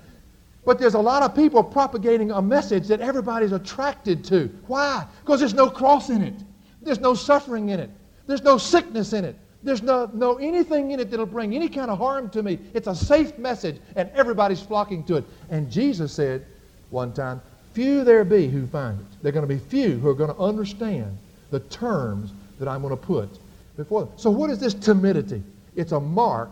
But 0.63 0.77
there's 0.77 0.93
a 0.93 0.99
lot 0.99 1.23
of 1.23 1.35
people 1.35 1.63
propagating 1.63 2.31
a 2.31 2.41
message 2.41 2.87
that 2.87 3.01
everybody's 3.01 3.51
attracted 3.51 4.23
to. 4.25 4.47
Why? 4.67 5.07
Because 5.21 5.39
there's 5.39 5.55
no 5.55 5.69
cross 5.69 6.09
in 6.09 6.21
it. 6.21 6.35
There's 6.81 6.99
no 6.99 7.13
suffering 7.13 7.69
in 7.69 7.79
it. 7.79 7.89
There's 8.27 8.43
no 8.43 8.57
sickness 8.57 9.13
in 9.13 9.25
it. 9.25 9.35
There's 9.63 9.83
no, 9.83 10.09
no 10.13 10.37
anything 10.37 10.91
in 10.91 10.99
it 10.99 11.11
that'll 11.11 11.25
bring 11.25 11.55
any 11.55 11.69
kind 11.69 11.91
of 11.91 11.97
harm 11.97 12.29
to 12.31 12.41
me. 12.41 12.59
It's 12.73 12.87
a 12.87 12.95
safe 12.95 13.37
message, 13.37 13.79
and 13.95 14.09
everybody's 14.15 14.61
flocking 14.61 15.03
to 15.05 15.17
it. 15.17 15.25
And 15.49 15.69
Jesus 15.71 16.11
said 16.13 16.45
one 16.89 17.13
time, 17.13 17.41
Few 17.73 18.03
there 18.03 18.25
be 18.25 18.49
who 18.49 18.67
find 18.67 18.99
it. 18.99 19.05
There 19.21 19.29
are 19.29 19.33
going 19.33 19.47
to 19.47 19.53
be 19.53 19.59
few 19.59 19.97
who 19.97 20.09
are 20.09 20.13
going 20.13 20.33
to 20.33 20.39
understand 20.39 21.17
the 21.51 21.61
terms 21.61 22.33
that 22.59 22.67
I'm 22.67 22.81
going 22.81 22.95
to 22.95 23.01
put 23.01 23.29
before 23.77 24.05
them. 24.05 24.13
So, 24.17 24.29
what 24.29 24.49
is 24.49 24.59
this 24.59 24.73
timidity? 24.73 25.41
It's 25.75 25.93
a 25.93 25.99
mark 25.99 26.51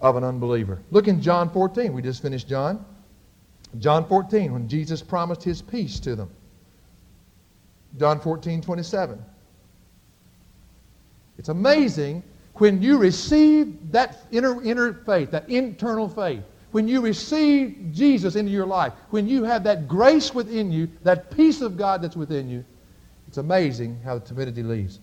of 0.00 0.16
an 0.16 0.24
unbeliever. 0.24 0.78
Look 0.90 1.08
in 1.08 1.22
John 1.22 1.48
14. 1.50 1.92
We 1.92 2.02
just 2.02 2.20
finished 2.20 2.48
John. 2.48 2.84
John 3.78 4.06
14, 4.06 4.52
when 4.52 4.68
Jesus 4.68 5.00
promised 5.00 5.42
his 5.42 5.62
peace 5.62 6.00
to 6.00 6.16
them. 6.16 6.30
John 7.98 8.20
14, 8.20 8.60
27. 8.60 9.22
It's 11.40 11.48
amazing 11.48 12.22
when 12.56 12.82
you 12.82 12.98
receive 12.98 13.90
that 13.92 14.26
inner, 14.30 14.62
inner 14.62 14.92
faith, 14.92 15.30
that 15.30 15.48
internal 15.48 16.06
faith, 16.06 16.42
when 16.72 16.86
you 16.86 17.00
receive 17.00 17.88
Jesus 17.92 18.36
into 18.36 18.52
your 18.52 18.66
life, 18.66 18.92
when 19.08 19.26
you 19.26 19.42
have 19.44 19.64
that 19.64 19.88
grace 19.88 20.34
within 20.34 20.70
you, 20.70 20.86
that 21.02 21.34
peace 21.34 21.62
of 21.62 21.78
God 21.78 22.02
that's 22.02 22.14
within 22.14 22.50
you, 22.50 22.62
it's 23.26 23.38
amazing 23.38 23.98
how 24.04 24.18
the 24.18 24.26
timidity 24.26 24.62
leaves. 24.62 25.00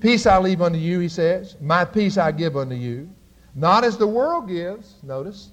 Peace 0.00 0.24
I 0.24 0.38
leave 0.38 0.62
unto 0.62 0.78
you, 0.78 1.00
he 1.00 1.08
says. 1.10 1.54
My 1.60 1.84
peace 1.84 2.16
I 2.16 2.32
give 2.32 2.56
unto 2.56 2.74
you. 2.74 3.10
Not 3.54 3.84
as 3.84 3.98
the 3.98 4.06
world 4.06 4.48
gives, 4.48 4.94
notice, 5.02 5.50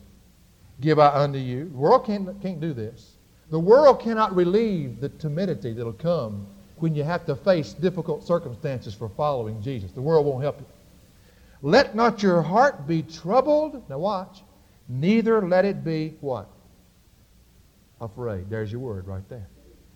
give 0.80 0.98
I 0.98 1.10
unto 1.10 1.39
you. 1.39 1.65
The 1.65 1.78
world 1.78 2.06
can't, 2.06 2.41
can't 2.41 2.62
do 2.62 2.72
this. 2.72 3.15
The 3.50 3.60
world 3.60 4.00
cannot 4.00 4.34
relieve 4.34 5.02
the 5.02 5.10
timidity 5.10 5.74
that'll 5.74 5.91
come 5.91 6.48
when 6.82 6.96
you 6.96 7.04
have 7.04 7.26
to 7.26 7.36
face 7.36 7.74
difficult 7.74 8.26
circumstances 8.26 8.94
for 8.94 9.10
following 9.10 9.62
Jesus. 9.62 9.91
The 9.91 10.02
world 10.02 10.26
won't 10.26 10.44
help 10.44 10.60
you. 10.60 10.65
Let 11.62 11.96
not 11.96 12.24
your 12.24 12.41
heart 12.41 12.88
be 12.88 13.04
troubled. 13.04 13.88
Now 13.89 14.00
watch. 14.00 14.41
Neither 14.89 15.48
let 15.48 15.63
it 15.63 15.84
be 15.84 16.15
what? 16.22 16.50
Afraid. 18.00 18.50
There's 18.50 18.72
your 18.72 18.82
word 18.82 19.08
right 19.08 19.28
there. 19.30 19.48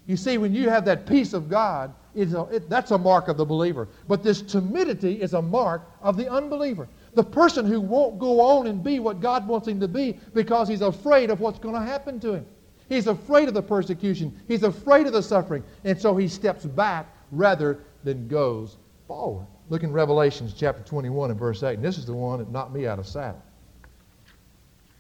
You 0.08 0.16
see, 0.16 0.38
when 0.38 0.54
you 0.54 0.70
have 0.70 0.86
that 0.86 1.08
peace 1.08 1.34
of 1.34 1.50
God, 1.50 1.94
a, 2.16 2.44
it, 2.52 2.70
that's 2.70 2.92
a 2.92 2.98
mark 2.98 3.28
of 3.28 3.38
the 3.38 3.46
believer. 3.46 3.88
But 4.08 4.22
this 4.22 4.42
timidity 4.44 5.20
is 5.20 5.34
a 5.34 5.42
mark 5.42 5.82
of 6.02 6.16
the 6.16 6.30
unbeliever. 6.30 6.88
The 7.16 7.24
person 7.24 7.66
who 7.66 7.82
won't 7.82 8.20
go 8.20 8.40
on 8.40 8.68
and 8.68 8.84
be 8.84 9.00
what 9.00 9.20
God 9.20 9.48
wants 9.48 9.68
him 9.68 9.80
to 9.80 9.88
be 9.88 10.20
because 10.34 10.68
he's 10.68 10.82
afraid 10.82 11.32
of 11.32 11.40
what's 11.40 11.58
going 11.58 11.74
to 11.74 11.82
happen 11.82 12.20
to 12.20 12.34
him. 12.36 12.46
He's 12.90 13.08
afraid 13.08 13.48
of 13.48 13.54
the 13.54 13.64
persecution. 13.64 14.38
He's 14.48 14.64
afraid 14.64 15.08
of 15.08 15.14
the 15.14 15.24
suffering. 15.24 15.64
And 15.84 16.00
so 16.00 16.16
he 16.16 16.28
steps 16.28 16.66
back 16.66 17.08
rather 17.32 17.80
than 18.04 18.28
goes 18.28 18.78
forward. 19.08 19.48
Look 19.70 19.84
in 19.84 19.92
Revelations 19.92 20.54
chapter 20.54 20.84
21 20.84 21.32
and 21.32 21.40
verse 21.40 21.64
8. 21.64 21.76
And 21.76 21.84
this 21.84 21.98
is 21.98 22.06
the 22.06 22.14
one 22.14 22.40
that 22.40 22.52
knocked 22.52 22.74
me 22.74 22.86
out 22.86 23.00
of 23.00 23.08
saddle. 23.08 23.42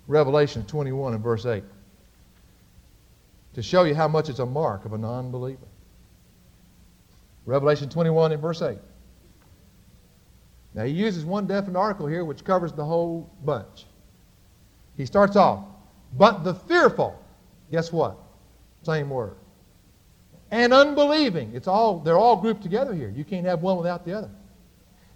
Revelation 0.08 0.65
21 0.65 1.13
and 1.13 1.24
verse 1.24 1.45
8. 1.45 1.63
To 3.54 3.62
show 3.62 3.84
you 3.84 3.95
how 3.95 4.08
much 4.08 4.30
it's 4.30 4.39
a 4.39 4.45
mark 4.45 4.86
of 4.86 4.93
a 4.93 4.98
non 4.98 5.32
believer. 5.32 5.67
Revelation 7.45 7.89
21 7.89 8.32
and 8.32 8.41
verse 8.41 8.62
8. 8.62 8.78
Now 10.74 10.84
he 10.84 10.91
uses 10.91 11.24
one 11.24 11.48
definite 11.48 11.80
article 11.80 12.08
here 12.08 12.26
which 12.26 12.43
covers 12.43 12.74
the 12.74 12.84
whole 12.84 13.30
bunch. 13.45 13.86
He 14.98 15.06
starts 15.06 15.36
off, 15.36 15.63
but 16.17 16.43
the 16.43 16.54
fearful 16.54 17.21
Guess 17.76 17.92
what? 17.92 18.16
Same 18.84 19.10
word. 19.10 19.36
And 20.50 20.74
unbelieving. 20.74 21.52
It's 21.54 21.68
all, 21.68 22.00
they're 22.00 22.18
all 22.18 22.38
grouped 22.38 22.64
together 22.64 22.94
here. 22.94 23.10
You 23.14 23.26
can't 23.26 23.46
have 23.46 23.64
one 23.64 23.76
without 23.76 24.06
the 24.06 24.14
other. 24.14 24.30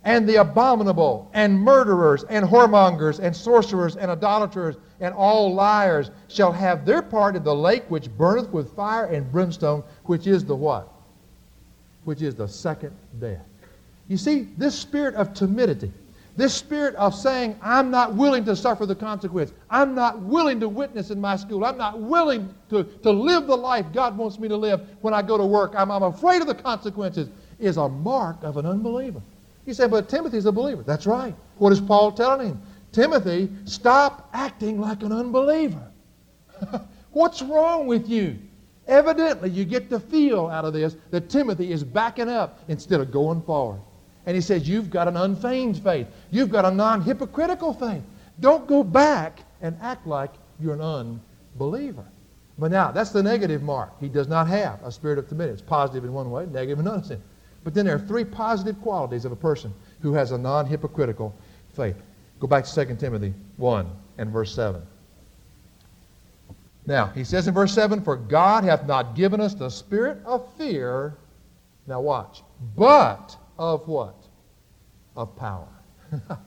And 0.03 0.27
the 0.27 0.35
abominable, 0.41 1.31
and 1.33 1.57
murderers, 1.57 2.25
and 2.25 2.45
whoremongers, 2.45 3.19
and 3.19 3.33
sorcerers, 3.33 3.95
and 3.95 4.11
idolaters, 4.11 4.75
and 4.99 5.13
all 5.13 5.53
liars 5.53 6.11
shall 6.27 6.51
have 6.51 6.85
their 6.85 7.01
part 7.01 7.37
in 7.37 7.45
the 7.45 7.55
lake 7.55 7.85
which 7.87 8.09
burneth 8.17 8.49
with 8.49 8.75
fire 8.75 9.05
and 9.05 9.31
brimstone, 9.31 9.81
which 10.03 10.27
is 10.27 10.43
the 10.43 10.55
what? 10.55 10.91
Which 12.03 12.21
is 12.21 12.35
the 12.35 12.49
second 12.49 12.91
death. 13.21 13.45
You 14.09 14.17
see, 14.17 14.49
this 14.57 14.77
spirit 14.77 15.15
of 15.15 15.33
timidity, 15.33 15.93
this 16.39 16.53
spirit 16.53 16.95
of 16.95 17.13
saying, 17.13 17.57
I'm 17.61 17.91
not 17.91 18.15
willing 18.15 18.45
to 18.45 18.55
suffer 18.55 18.85
the 18.85 18.95
consequence. 18.95 19.51
I'm 19.69 19.93
not 19.93 20.19
willing 20.21 20.59
to 20.61 20.69
witness 20.69 21.09
in 21.11 21.19
my 21.19 21.35
school. 21.35 21.65
I'm 21.65 21.77
not 21.77 21.99
willing 21.99 22.53
to, 22.69 22.83
to 22.83 23.11
live 23.11 23.47
the 23.47 23.57
life 23.57 23.85
God 23.93 24.17
wants 24.17 24.39
me 24.39 24.47
to 24.47 24.55
live 24.55 24.87
when 25.01 25.13
I 25.13 25.21
go 25.21 25.37
to 25.37 25.45
work. 25.45 25.73
I'm, 25.75 25.91
I'm 25.91 26.03
afraid 26.03 26.41
of 26.41 26.47
the 26.47 26.55
consequences, 26.55 27.29
is 27.59 27.77
a 27.77 27.89
mark 27.89 28.37
of 28.43 28.57
an 28.57 28.65
unbeliever. 28.65 29.21
You 29.65 29.73
say, 29.73 29.87
but 29.87 30.07
Timothy's 30.07 30.45
a 30.45 30.51
believer. 30.51 30.81
That's 30.81 31.05
right. 31.05 31.35
What 31.57 31.73
is 31.73 31.81
Paul 31.81 32.11
telling 32.11 32.47
him? 32.49 32.61
Timothy, 32.91 33.49
stop 33.65 34.29
acting 34.33 34.79
like 34.79 35.03
an 35.03 35.11
unbeliever. 35.11 35.91
What's 37.11 37.41
wrong 37.41 37.85
with 37.85 38.07
you? 38.07 38.37
Evidently, 38.87 39.49
you 39.49 39.65
get 39.65 39.89
the 39.89 39.99
feel 39.99 40.47
out 40.47 40.65
of 40.65 40.73
this 40.73 40.95
that 41.11 41.29
Timothy 41.29 41.71
is 41.71 41.83
backing 41.83 42.29
up 42.29 42.59
instead 42.67 42.99
of 42.99 43.11
going 43.11 43.41
forward. 43.43 43.81
And 44.29 44.35
he 44.35 44.41
says, 44.41 44.69
You've 44.69 44.91
got 44.91 45.07
an 45.07 45.17
unfeigned 45.17 45.81
faith. 45.81 46.05
You've 46.29 46.51
got 46.51 46.63
a 46.63 46.69
non 46.69 47.01
hypocritical 47.01 47.73
faith. 47.73 48.03
Don't 48.39 48.67
go 48.67 48.83
back 48.83 49.39
and 49.59 49.75
act 49.81 50.05
like 50.05 50.29
you're 50.59 50.75
an 50.75 51.19
unbeliever. 51.55 52.05
But 52.59 52.69
now, 52.69 52.91
that's 52.91 53.09
the 53.09 53.23
negative 53.23 53.63
mark. 53.63 53.99
He 53.99 54.07
does 54.07 54.27
not 54.27 54.47
have 54.47 54.83
a 54.83 54.91
spirit 54.91 55.17
of 55.17 55.27
timidity. 55.27 55.53
It's 55.53 55.63
positive 55.63 56.03
in 56.03 56.13
one 56.13 56.29
way, 56.29 56.45
negative 56.45 56.77
in 56.77 56.87
another. 56.87 57.17
But 57.63 57.73
then 57.73 57.87
there 57.87 57.95
are 57.95 58.05
three 58.07 58.23
positive 58.23 58.79
qualities 58.83 59.25
of 59.25 59.31
a 59.31 59.35
person 59.35 59.73
who 60.03 60.13
has 60.13 60.31
a 60.31 60.37
non 60.37 60.67
hypocritical 60.67 61.35
faith. 61.73 61.95
Go 62.39 62.45
back 62.45 62.65
to 62.65 62.85
2 62.85 62.97
Timothy 62.97 63.33
1 63.57 63.87
and 64.19 64.29
verse 64.29 64.53
7. 64.53 64.79
Now, 66.85 67.07
he 67.07 67.23
says 67.23 67.47
in 67.47 67.55
verse 67.55 67.73
7 67.73 68.03
For 68.03 68.15
God 68.15 68.63
hath 68.63 68.85
not 68.85 69.15
given 69.15 69.41
us 69.41 69.55
the 69.55 69.71
spirit 69.71 70.19
of 70.23 70.47
fear. 70.53 71.15
Now, 71.87 71.99
watch. 71.99 72.43
But 72.77 73.35
of 73.59 73.87
what? 73.87 74.15
Of 75.15 75.35
power. 75.35 75.67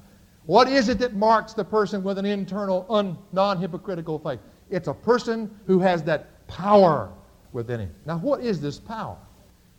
what 0.46 0.68
is 0.68 0.88
it 0.88 0.98
that 0.98 1.14
marks 1.14 1.52
the 1.52 1.64
person 1.64 2.02
with 2.02 2.18
an 2.18 2.26
internal, 2.26 2.86
un, 2.88 3.18
non 3.32 3.58
hypocritical 3.58 4.18
faith? 4.18 4.40
It's 4.70 4.88
a 4.88 4.94
person 4.94 5.50
who 5.66 5.78
has 5.80 6.02
that 6.04 6.46
power 6.46 7.12
within 7.52 7.80
him. 7.80 7.94
Now, 8.06 8.18
what 8.18 8.40
is 8.40 8.60
this 8.60 8.78
power? 8.78 9.18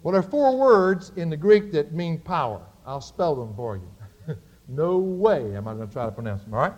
Well, 0.01 0.11
there 0.11 0.19
are 0.19 0.29
four 0.29 0.57
words 0.57 1.11
in 1.15 1.29
the 1.29 1.37
Greek 1.37 1.71
that 1.71 1.93
mean 1.93 2.19
power. 2.19 2.61
I'll 2.85 3.01
spell 3.01 3.35
them 3.35 3.55
for 3.55 3.77
you. 3.77 4.35
no 4.67 4.97
way 4.97 5.55
am 5.55 5.67
I 5.67 5.73
going 5.73 5.87
to 5.87 5.93
try 5.93 6.05
to 6.05 6.11
pronounce 6.11 6.43
them, 6.43 6.53
all 6.53 6.59
right? 6.59 6.73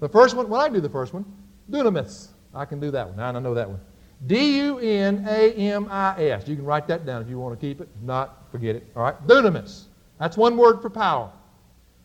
The 0.00 0.08
first 0.08 0.34
one, 0.34 0.48
well, 0.48 0.60
I 0.60 0.68
do 0.68 0.80
the 0.80 0.88
first 0.88 1.12
one. 1.12 1.24
Dunamis. 1.70 2.28
I 2.54 2.64
can 2.64 2.80
do 2.80 2.90
that 2.90 3.08
one. 3.08 3.20
I 3.20 3.38
know 3.38 3.54
that 3.54 3.68
one. 3.68 3.80
D 4.26 4.58
U 4.58 4.78
N 4.78 5.26
A 5.28 5.52
M 5.52 5.88
I 5.90 6.28
S. 6.28 6.48
You 6.48 6.56
can 6.56 6.64
write 6.64 6.86
that 6.88 7.04
down 7.04 7.20
if 7.20 7.28
you 7.28 7.38
want 7.38 7.58
to 7.58 7.66
keep 7.66 7.80
it. 7.80 7.88
Not, 8.02 8.50
forget 8.50 8.76
it. 8.76 8.86
All 8.96 9.02
right? 9.02 9.26
Dunamis. 9.26 9.84
That's 10.18 10.36
one 10.36 10.56
word 10.56 10.80
for 10.80 10.90
power. 10.90 11.30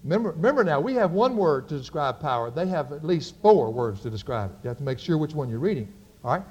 Remember, 0.04 0.32
remember 0.32 0.64
now, 0.64 0.80
we 0.80 0.94
have 0.96 1.12
one 1.12 1.36
word 1.36 1.68
to 1.70 1.78
describe 1.78 2.20
power. 2.20 2.50
They 2.50 2.68
have 2.68 2.94
at 2.94 3.04
least 3.04 3.36
four 3.42 3.72
words 3.72 4.02
to 4.02 4.10
describe 4.10 4.52
it. 4.52 4.58
You 4.64 4.70
have 4.70 4.78
to 4.78 4.84
make 4.84 5.00
sure 5.00 5.18
which 5.18 5.34
one 5.34 5.50
you're 5.50 5.60
reading. 5.60 5.92
All 6.24 6.32
right? 6.32 6.44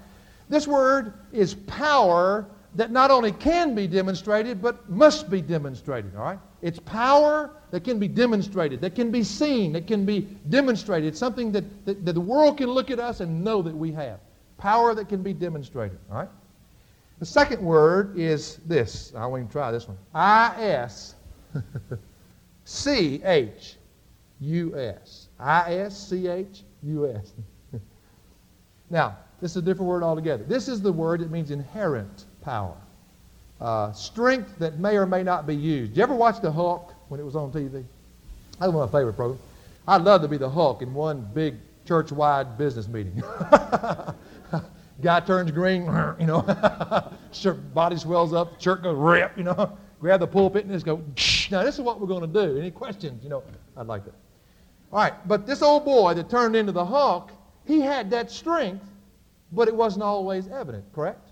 This 0.49 0.67
word 0.67 1.15
is 1.33 1.55
power 1.55 2.47
that 2.75 2.91
not 2.91 3.11
only 3.11 3.33
can 3.33 3.75
be 3.75 3.87
demonstrated, 3.87 4.61
but 4.61 4.89
must 4.91 5.31
be 5.31 5.41
demonstrated. 5.41 6.15
All 6.15 6.25
right? 6.25 6.39
It's 6.61 6.79
power 6.81 7.51
that 7.71 7.85
can 7.85 7.99
be 7.99 8.09
demonstrated, 8.09 8.81
that 8.83 8.95
can 8.95 9.11
be 9.11 9.23
seen, 9.23 9.73
that 9.73 9.87
can 9.87 10.05
be 10.05 10.23
demonstrated. 10.49 11.09
It's 11.09 11.19
something 11.19 11.51
that, 11.53 11.87
that, 11.87 12.05
that 12.05 12.13
the 12.13 12.21
world 12.21 12.59
can 12.59 12.69
look 12.69 12.91
at 12.91 12.99
us 12.99 13.21
and 13.21 13.43
know 13.43 13.63
that 13.63 13.75
we 13.75 13.93
have. 13.93 14.21
Power 14.59 14.95
that 14.95 15.09
can 15.09 15.23
be 15.23 15.33
demonstrated. 15.33 15.99
All 16.11 16.19
right? 16.19 16.29
The 17.19 17.27
second 17.27 17.63
word 17.63 18.19
is 18.19 18.57
this. 18.67 19.13
I 19.17 19.27
won't 19.27 19.41
even 19.41 19.51
try 19.51 19.71
this 19.73 19.89
one. 19.89 19.97
I 20.15 20.55
S 20.59 21.15
C 22.65 23.23
H 23.25 23.77
U 24.41 24.79
S. 24.79 25.29
I 25.39 25.75
S 25.75 26.09
C 26.09 26.29
H 26.29 26.63
U 26.83 27.11
S. 27.11 27.33
Now, 28.91 29.19
this 29.41 29.51
is 29.51 29.59
a 29.59 29.63
different 29.63 29.89
word 29.89 30.03
altogether. 30.03 30.45
This 30.45 30.67
is 30.67 30.81
the 30.81 30.91
word 30.91 31.21
that 31.21 31.31
means 31.31 31.51
inherent 31.51 32.25
power. 32.43 32.75
Uh, 33.61 33.93
strength 33.93 34.59
that 34.59 34.79
may 34.79 34.97
or 34.97 35.05
may 35.05 35.23
not 35.23 35.47
be 35.47 35.55
used. 35.55 35.93
Did 35.93 35.99
you 35.99 36.03
ever 36.05 36.15
watch 36.15 36.41
The 36.41 36.51
Hulk 36.51 36.95
when 37.09 37.21
it 37.21 37.23
was 37.25 37.37
on 37.37 37.53
TV? 37.53 37.85
That 38.59 38.67
was 38.67 38.75
one 38.75 38.85
of 38.85 38.93
my 38.93 38.99
favorite 38.99 39.15
programs. 39.15 39.43
I'd 39.87 40.03
love 40.03 40.23
to 40.23 40.29
be 40.29 40.37
the 40.37 40.49
Hulk 40.49 40.83
in 40.83 40.95
one 40.95 41.29
big 41.35 41.57
church-wide 41.87 42.57
business 42.59 42.89
meeting. 42.89 43.23
Guy 45.03 45.21
turns 45.21 45.51
green, 45.51 45.83
you 46.21 46.27
know, 46.27 46.43
body 47.75 47.97
swells 47.97 48.33
up, 48.33 48.61
shirt 48.61 48.83
goes 48.83 48.97
rip, 48.97 49.37
you 49.37 49.45
know, 49.45 49.77
grab 50.01 50.21
the 50.21 50.27
pulpit 50.27 50.65
and 50.65 50.73
just 50.73 50.87
go, 50.87 51.03
now 51.51 51.63
this 51.63 51.75
is 51.75 51.81
what 51.81 52.01
we're 52.01 52.07
going 52.07 52.21
to 52.21 52.47
do. 52.47 52.59
Any 52.59 52.71
questions? 52.71 53.23
You 53.23 53.31
know, 53.31 53.43
I'd 53.77 53.87
like 53.87 54.05
that. 54.05 54.15
All 54.93 55.01
right, 55.01 55.29
but 55.29 55.47
this 55.47 55.61
old 55.61 55.85
boy 55.85 56.15
that 56.15 56.31
turned 56.31 56.57
into 56.57 56.73
the 56.73 56.85
Hulk, 56.85 57.31
he 57.67 57.81
had 57.81 58.11
that 58.11 58.31
strength, 58.31 58.85
but 59.53 59.69
it 59.69 59.75
wasn't 59.75 60.03
always 60.03 60.49
evident, 60.49 60.85
correct? 60.95 61.29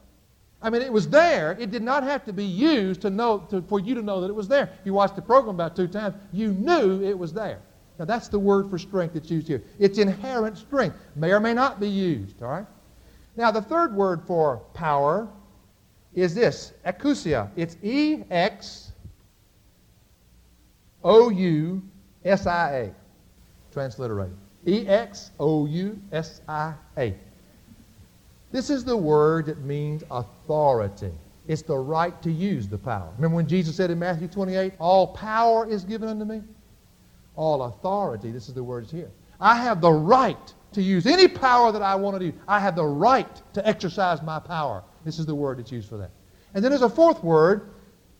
I 0.61 0.70
mean, 0.70 0.83
it 0.83 0.92
was 0.92 1.09
there. 1.09 1.57
It 1.59 1.70
did 1.70 1.83
not 1.83 2.02
have 2.02 2.24
to 2.24 2.33
be 2.33 2.44
used 2.44 3.00
to 3.02 3.11
know, 3.11 3.38
to, 3.50 3.62
for 3.62 3.79
you 3.79 3.94
to 3.94 4.02
know 4.02 4.20
that 4.20 4.29
it 4.29 4.35
was 4.35 4.48
there. 4.48 4.70
You 4.85 4.94
watched 4.94 5.16
the 5.16 5.22
program 5.22 5.55
about 5.55 5.76
two 5.76 5.87
times. 5.87 6.14
You 6.33 6.52
knew 6.52 7.02
it 7.02 7.16
was 7.18 7.33
there. 7.33 7.61
Now, 7.98 8.05
that's 8.05 8.29
the 8.29 8.38
word 8.38 8.68
for 8.68 8.79
strength 8.79 9.14
that's 9.14 9.31
used 9.31 9.48
here. 9.48 9.62
It's 9.79 9.98
inherent 9.98 10.59
strength. 10.59 10.96
May 11.14 11.33
or 11.33 11.40
may 11.40 11.55
not 11.55 11.81
be 11.81 11.88
used, 11.88 12.42
all 12.42 12.50
right? 12.50 12.66
Now, 13.37 13.50
the 13.50 13.62
third 13.62 13.94
word 13.94 14.22
for 14.26 14.59
power 14.74 15.29
is 16.16 16.35
this, 16.35 16.72
exousia. 16.85 17.50
It's 17.57 17.76
E-X 17.83 18.92
O-U-S-I-A, 21.07 22.90
transliterated. 23.72 24.37
E-X-O-U-S-I-A. 24.66 25.14
This 28.50 28.70
is 28.70 28.85
the 28.85 28.96
word 28.96 29.46
that 29.46 29.59
means 29.61 30.02
authority. 30.11 31.12
It's 31.46 31.62
the 31.62 31.76
right 31.76 32.20
to 32.22 32.33
use 32.33 32.66
the 32.66 32.79
power. 32.79 33.09
Remember 33.16 33.37
when 33.37 33.46
Jesus 33.46 33.76
said 33.76 33.92
in 33.92 34.00
Matthew 34.00 34.26
28, 34.26 34.72
All 34.81 35.07
power 35.09 35.64
is 35.68 35.85
given 35.85 36.09
unto 36.09 36.24
me? 36.24 36.42
All 37.37 37.62
authority, 37.64 38.33
this 38.33 38.48
is 38.48 38.55
the 38.55 38.64
word 38.64 38.87
here. 38.87 39.11
I 39.38 39.55
have 39.57 39.81
the 39.81 39.92
right 39.92 40.55
to 40.72 40.83
use 40.83 41.07
any 41.07 41.29
power 41.29 41.70
that 41.70 41.83
I 41.83 41.94
want 41.94 42.18
to 42.18 42.31
do. 42.33 42.37
I 42.48 42.59
have 42.59 42.74
the 42.74 42.85
right 42.85 43.40
to 43.52 43.64
exercise 43.64 44.22
my 44.22 44.40
power. 44.40 44.83
This 45.07 45.21
is 45.21 45.25
the 45.25 45.35
word 45.35 45.59
that's 45.61 45.71
used 45.71 45.88
for 45.88 45.97
that. 45.99 46.11
And 46.53 46.62
then 46.64 46.73
there's 46.73 46.83
a 46.83 46.90
fourth 46.90 47.23
word, 47.23 47.71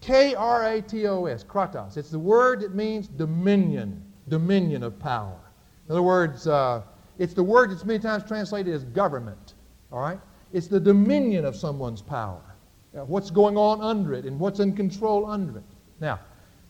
K-R-A-T-O-S, 0.01 1.45
kratos. 1.45 1.97
It's 1.97 2.11
the 2.11 2.19
word 2.19 2.61
that 2.61 2.77
means 2.77 3.09
dominion, 3.09 4.03
dominion 4.29 4.85
of 4.85 4.97
power. 5.01 5.41
In 5.87 5.93
other 5.93 6.03
words, 6.03 6.47
uh, 6.47 6.83
it's 7.19 7.35
the 7.35 7.43
word 7.43 7.73
that's 7.73 7.85
many 7.85 7.99
times 7.99 8.23
translated 8.23 8.73
as 8.73 8.85
government. 8.85 9.55
All 9.91 10.01
right? 10.01 10.21
It's 10.53 10.69
the 10.69 10.79
dominion 10.79 11.45
of 11.45 11.57
someone's 11.57 12.03
power. 12.03 12.41
What's 12.93 13.31
going 13.31 13.57
on 13.59 13.83
under 13.83 14.15
it 14.15 14.25
and 14.25 14.39
what's 14.39 14.61
in 14.61 14.75
control 14.75 15.27
under 15.27 15.59
it. 15.59 15.65
Now, 16.01 16.21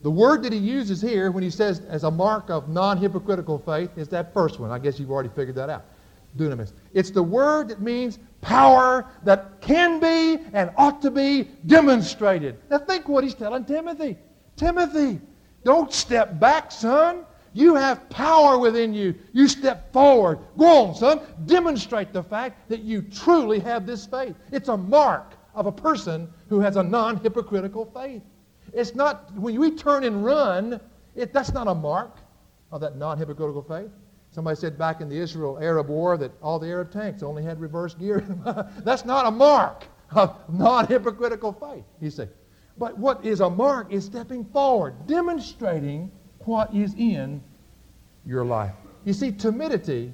the 0.01 0.11
word 0.11 0.43
that 0.43 0.51
he 0.51 0.59
uses 0.59 1.01
here 1.01 1.31
when 1.31 1.43
he 1.43 1.49
says 1.49 1.81
as 1.81 2.03
a 2.03 2.11
mark 2.11 2.49
of 2.49 2.69
non-hypocritical 2.69 3.59
faith 3.59 3.91
is 3.97 4.09
that 4.09 4.33
first 4.33 4.59
one. 4.59 4.71
I 4.71 4.79
guess 4.79 4.99
you've 4.99 5.11
already 5.11 5.29
figured 5.29 5.55
that 5.55 5.69
out. 5.69 5.85
Dunamis. 6.35 6.73
It's 6.93 7.11
the 7.11 7.23
word 7.23 7.69
that 7.69 7.81
means 7.81 8.19
power 8.41 9.05
that 9.23 9.61
can 9.61 9.99
be 9.99 10.43
and 10.53 10.71
ought 10.77 11.01
to 11.01 11.11
be 11.11 11.43
demonstrated. 11.65 12.57
Now 12.69 12.79
think 12.79 13.07
what 13.07 13.23
he's 13.23 13.35
telling 13.35 13.65
Timothy. 13.65 14.17
Timothy, 14.55 15.19
don't 15.63 15.91
step 15.93 16.39
back, 16.39 16.71
son. 16.71 17.25
You 17.53 17.75
have 17.75 18.07
power 18.09 18.57
within 18.59 18.93
you. 18.93 19.15
You 19.33 19.47
step 19.47 19.91
forward. 19.91 20.39
Go 20.57 20.87
on, 20.87 20.95
son. 20.95 21.21
Demonstrate 21.45 22.13
the 22.13 22.23
fact 22.23 22.69
that 22.69 22.81
you 22.81 23.01
truly 23.01 23.59
have 23.59 23.85
this 23.85 24.05
faith. 24.05 24.35
It's 24.51 24.69
a 24.69 24.77
mark 24.77 25.33
of 25.55 25.65
a 25.65 25.71
person 25.71 26.31
who 26.49 26.59
has 26.59 26.75
a 26.75 26.83
non 26.83 27.17
hypocritical 27.17 27.85
faith. 27.85 28.21
It's 28.73 28.93
not, 28.93 29.33
when 29.33 29.59
we 29.59 29.71
turn 29.71 30.03
and 30.03 30.23
run, 30.23 30.79
it, 31.15 31.33
that's 31.33 31.51
not 31.51 31.67
a 31.67 31.73
mark 31.73 32.15
of 32.71 32.81
that 32.81 32.95
non 32.95 33.17
hypocritical 33.17 33.63
faith. 33.63 33.89
Somebody 34.37 34.55
said 34.55 34.77
back 34.77 35.01
in 35.01 35.09
the 35.09 35.17
Israel 35.17 35.57
Arab 35.59 35.87
War 35.87 36.15
that 36.15 36.31
all 36.43 36.59
the 36.59 36.67
Arab 36.67 36.91
tanks 36.91 37.23
only 37.23 37.41
had 37.41 37.59
reverse 37.59 37.95
gear. 37.95 38.23
that's 38.83 39.03
not 39.03 39.25
a 39.25 39.31
mark 39.31 39.87
of 40.11 40.35
non 40.47 40.85
hypocritical 40.85 41.51
faith, 41.53 41.83
you 41.99 42.11
see. 42.11 42.27
But 42.77 42.99
what 42.99 43.25
is 43.25 43.39
a 43.39 43.49
mark 43.49 43.91
is 43.91 44.05
stepping 44.05 44.45
forward, 44.45 45.07
demonstrating 45.07 46.11
what 46.41 46.71
is 46.71 46.93
in 46.93 47.41
your 48.27 48.45
life. 48.45 48.75
You 49.05 49.13
see, 49.13 49.31
timidity, 49.31 50.13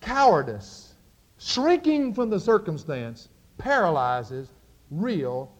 cowardice, 0.00 0.94
shrinking 1.38 2.14
from 2.14 2.30
the 2.30 2.38
circumstance 2.38 3.30
paralyzes 3.58 4.52
real 4.92 5.50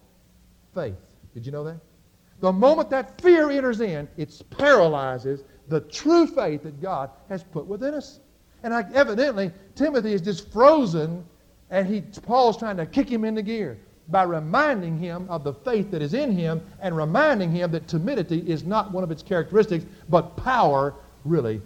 faith. 0.76 0.94
Did 1.34 1.44
you 1.44 1.50
know 1.50 1.64
that? 1.64 1.80
The 2.38 2.52
moment 2.52 2.88
that 2.90 3.20
fear 3.20 3.50
enters 3.50 3.80
in, 3.80 4.06
it 4.16 4.42
paralyzes 4.56 5.42
the 5.68 5.80
true 5.80 6.26
faith 6.26 6.62
that 6.62 6.80
God 6.80 7.10
has 7.28 7.42
put 7.42 7.66
within 7.66 7.94
us. 7.94 8.20
And 8.62 8.74
I, 8.74 8.84
evidently, 8.94 9.52
Timothy 9.74 10.12
is 10.12 10.20
just 10.20 10.50
frozen, 10.52 11.24
and 11.70 11.86
he, 11.86 12.00
Paul's 12.22 12.56
trying 12.56 12.76
to 12.78 12.86
kick 12.86 13.08
him 13.08 13.24
into 13.24 13.42
gear 13.42 13.78
by 14.08 14.22
reminding 14.22 14.98
him 14.98 15.26
of 15.28 15.44
the 15.44 15.52
faith 15.52 15.90
that 15.90 16.02
is 16.02 16.14
in 16.14 16.32
him 16.32 16.60
and 16.80 16.96
reminding 16.96 17.52
him 17.52 17.70
that 17.72 17.86
timidity 17.86 18.38
is 18.50 18.64
not 18.64 18.90
one 18.90 19.04
of 19.04 19.10
its 19.10 19.22
characteristics, 19.22 19.84
but 20.08 20.36
power 20.36 20.94
really 21.24 21.60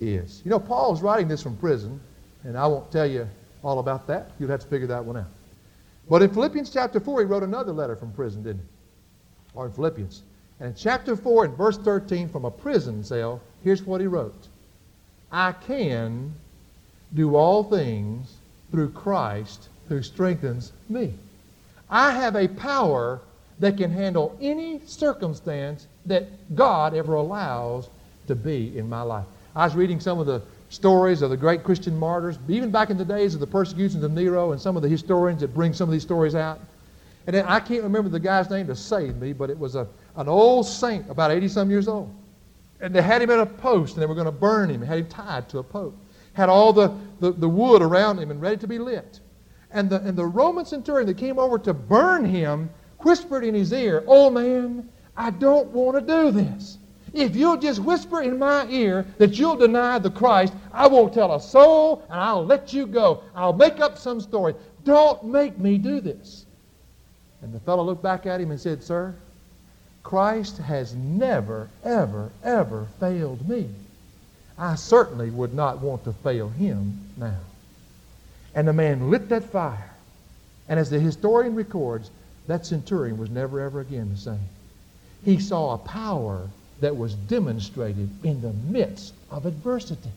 is. 0.00 0.42
You 0.44 0.50
know, 0.50 0.60
Paul's 0.60 1.02
writing 1.02 1.28
this 1.28 1.42
from 1.42 1.56
prison, 1.56 2.00
and 2.44 2.56
I 2.56 2.66
won't 2.66 2.90
tell 2.92 3.06
you 3.06 3.28
all 3.64 3.80
about 3.80 4.06
that. 4.06 4.30
You'll 4.38 4.50
have 4.50 4.60
to 4.60 4.68
figure 4.68 4.86
that 4.86 5.04
one 5.04 5.16
out. 5.16 5.26
But 6.08 6.22
in 6.22 6.32
Philippians 6.32 6.70
chapter 6.70 7.00
4, 7.00 7.20
he 7.20 7.26
wrote 7.26 7.42
another 7.42 7.72
letter 7.72 7.96
from 7.96 8.12
prison, 8.12 8.42
didn't 8.44 8.60
he? 8.60 9.58
Or 9.58 9.66
in 9.66 9.72
Philippians. 9.72 10.22
And 10.58 10.70
in 10.70 10.74
chapter 10.74 11.16
4, 11.16 11.46
in 11.46 11.52
verse 11.52 11.76
13, 11.78 12.28
from 12.28 12.44
a 12.44 12.50
prison 12.50 13.04
cell, 13.04 13.40
here's 13.62 13.82
what 13.82 14.00
he 14.00 14.06
wrote 14.06 14.48
I 15.30 15.52
can 15.52 16.34
do 17.14 17.36
all 17.36 17.64
things 17.64 18.34
through 18.70 18.90
Christ 18.90 19.68
who 19.88 20.02
strengthens 20.02 20.72
me. 20.88 21.14
I 21.88 22.12
have 22.12 22.36
a 22.36 22.48
power 22.48 23.20
that 23.58 23.76
can 23.76 23.90
handle 23.90 24.36
any 24.40 24.80
circumstance 24.86 25.86
that 26.06 26.54
God 26.54 26.94
ever 26.94 27.14
allows 27.14 27.88
to 28.26 28.34
be 28.34 28.76
in 28.76 28.88
my 28.88 29.02
life. 29.02 29.26
I 29.54 29.64
was 29.64 29.74
reading 29.74 30.00
some 30.00 30.18
of 30.18 30.26
the 30.26 30.42
stories 30.68 31.22
of 31.22 31.30
the 31.30 31.36
great 31.36 31.62
Christian 31.62 31.96
martyrs, 31.98 32.38
even 32.48 32.70
back 32.70 32.90
in 32.90 32.98
the 32.98 33.04
days 33.04 33.34
of 33.34 33.40
the 33.40 33.46
persecutions 33.46 34.02
of 34.02 34.12
Nero 34.12 34.52
and 34.52 34.60
some 34.60 34.76
of 34.76 34.82
the 34.82 34.88
historians 34.88 35.40
that 35.40 35.54
bring 35.54 35.72
some 35.72 35.88
of 35.88 35.92
these 35.92 36.02
stories 36.02 36.34
out. 36.34 36.60
And 37.26 37.34
then 37.34 37.44
I 37.46 37.58
can't 37.58 37.82
remember 37.82 38.08
the 38.08 38.20
guy's 38.20 38.48
name 38.50 38.68
to 38.68 38.76
save 38.76 39.16
me, 39.16 39.32
but 39.32 39.50
it 39.50 39.58
was 39.58 39.74
a, 39.74 39.88
an 40.14 40.28
old 40.28 40.66
saint, 40.66 41.10
about 41.10 41.32
80 41.32 41.48
some 41.48 41.70
years 41.70 41.88
old. 41.88 42.14
And 42.80 42.94
they 42.94 43.02
had 43.02 43.20
him 43.20 43.30
at 43.30 43.40
a 43.40 43.46
post, 43.46 43.94
and 43.94 44.02
they 44.02 44.06
were 44.06 44.14
going 44.14 44.26
to 44.26 44.32
burn 44.32 44.70
him. 44.70 44.80
Had 44.80 44.98
him 44.98 45.08
tied 45.08 45.48
to 45.48 45.58
a 45.58 45.62
post. 45.62 45.96
Had 46.34 46.48
all 46.48 46.72
the, 46.72 46.94
the, 47.20 47.32
the 47.32 47.48
wood 47.48 47.82
around 47.82 48.18
him 48.18 48.30
and 48.30 48.40
ready 48.40 48.58
to 48.58 48.68
be 48.68 48.78
lit. 48.78 49.20
And 49.72 49.90
the, 49.90 50.00
and 50.02 50.16
the 50.16 50.26
Roman 50.26 50.64
centurion 50.64 51.06
that 51.08 51.18
came 51.18 51.38
over 51.38 51.58
to 51.58 51.74
burn 51.74 52.24
him 52.24 52.70
whispered 53.00 53.44
in 53.44 53.54
his 53.54 53.72
ear, 53.72 54.04
Oh 54.06 54.30
man, 54.30 54.88
I 55.16 55.30
don't 55.30 55.68
want 55.68 55.98
to 55.98 56.14
do 56.14 56.30
this. 56.30 56.78
If 57.12 57.34
you'll 57.34 57.56
just 57.56 57.80
whisper 57.80 58.22
in 58.22 58.38
my 58.38 58.66
ear 58.68 59.06
that 59.18 59.38
you'll 59.38 59.56
deny 59.56 59.98
the 59.98 60.10
Christ, 60.10 60.52
I 60.72 60.86
won't 60.86 61.14
tell 61.14 61.34
a 61.34 61.40
soul 61.40 62.04
and 62.10 62.20
I'll 62.20 62.44
let 62.44 62.72
you 62.72 62.86
go. 62.86 63.22
I'll 63.34 63.52
make 63.52 63.80
up 63.80 63.96
some 63.96 64.20
story. 64.20 64.54
Don't 64.84 65.24
make 65.24 65.58
me 65.58 65.78
do 65.78 66.00
this. 66.00 66.45
And 67.46 67.54
the 67.54 67.60
fellow 67.60 67.84
looked 67.84 68.02
back 68.02 68.26
at 68.26 68.40
him 68.40 68.50
and 68.50 68.60
said, 68.60 68.82
Sir, 68.82 69.14
Christ 70.02 70.58
has 70.58 70.96
never, 70.96 71.68
ever, 71.84 72.32
ever 72.42 72.88
failed 72.98 73.48
me. 73.48 73.68
I 74.58 74.74
certainly 74.74 75.30
would 75.30 75.54
not 75.54 75.80
want 75.80 76.02
to 76.04 76.12
fail 76.12 76.48
him 76.48 76.98
now. 77.16 77.38
And 78.52 78.66
the 78.66 78.72
man 78.72 79.12
lit 79.12 79.28
that 79.28 79.44
fire. 79.44 79.92
And 80.68 80.80
as 80.80 80.90
the 80.90 80.98
historian 80.98 81.54
records, 81.54 82.10
that 82.48 82.66
centurion 82.66 83.16
was 83.16 83.30
never, 83.30 83.60
ever 83.60 83.78
again 83.78 84.10
the 84.10 84.16
same. 84.18 84.48
He 85.24 85.38
saw 85.38 85.74
a 85.74 85.78
power 85.78 86.48
that 86.80 86.96
was 86.96 87.14
demonstrated 87.14 88.10
in 88.24 88.42
the 88.42 88.54
midst 88.68 89.14
of 89.30 89.46
adversity. 89.46 90.10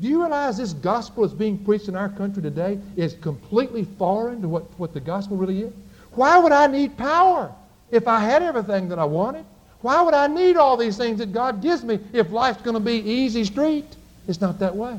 Do 0.00 0.08
you 0.08 0.22
realize 0.22 0.56
this 0.56 0.72
gospel 0.72 1.22
that's 1.22 1.38
being 1.38 1.58
preached 1.58 1.86
in 1.86 1.94
our 1.94 2.08
country 2.08 2.42
today 2.42 2.80
is 2.96 3.14
completely 3.14 3.84
foreign 3.84 4.42
to 4.42 4.48
what, 4.48 4.64
what 4.76 4.92
the 4.92 5.00
gospel 5.00 5.36
really 5.36 5.62
is? 5.62 5.72
Why 6.18 6.36
would 6.36 6.50
I 6.50 6.66
need 6.66 6.96
power 6.96 7.54
if 7.92 8.08
I 8.08 8.18
had 8.18 8.42
everything 8.42 8.88
that 8.88 8.98
I 8.98 9.04
wanted? 9.04 9.44
Why 9.82 10.02
would 10.02 10.14
I 10.14 10.26
need 10.26 10.56
all 10.56 10.76
these 10.76 10.96
things 10.96 11.18
that 11.18 11.32
God 11.32 11.62
gives 11.62 11.84
me 11.84 12.00
if 12.12 12.32
life's 12.32 12.60
going 12.60 12.74
to 12.74 12.80
be 12.80 12.94
easy 12.94 13.44
street? 13.44 13.94
It's 14.26 14.40
not 14.40 14.58
that 14.58 14.74
way. 14.74 14.98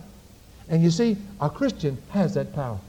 And 0.70 0.82
you 0.82 0.90
see, 0.90 1.18
a 1.42 1.50
Christian 1.50 1.98
has 2.12 2.36
that 2.36 2.56
power. 2.56 2.80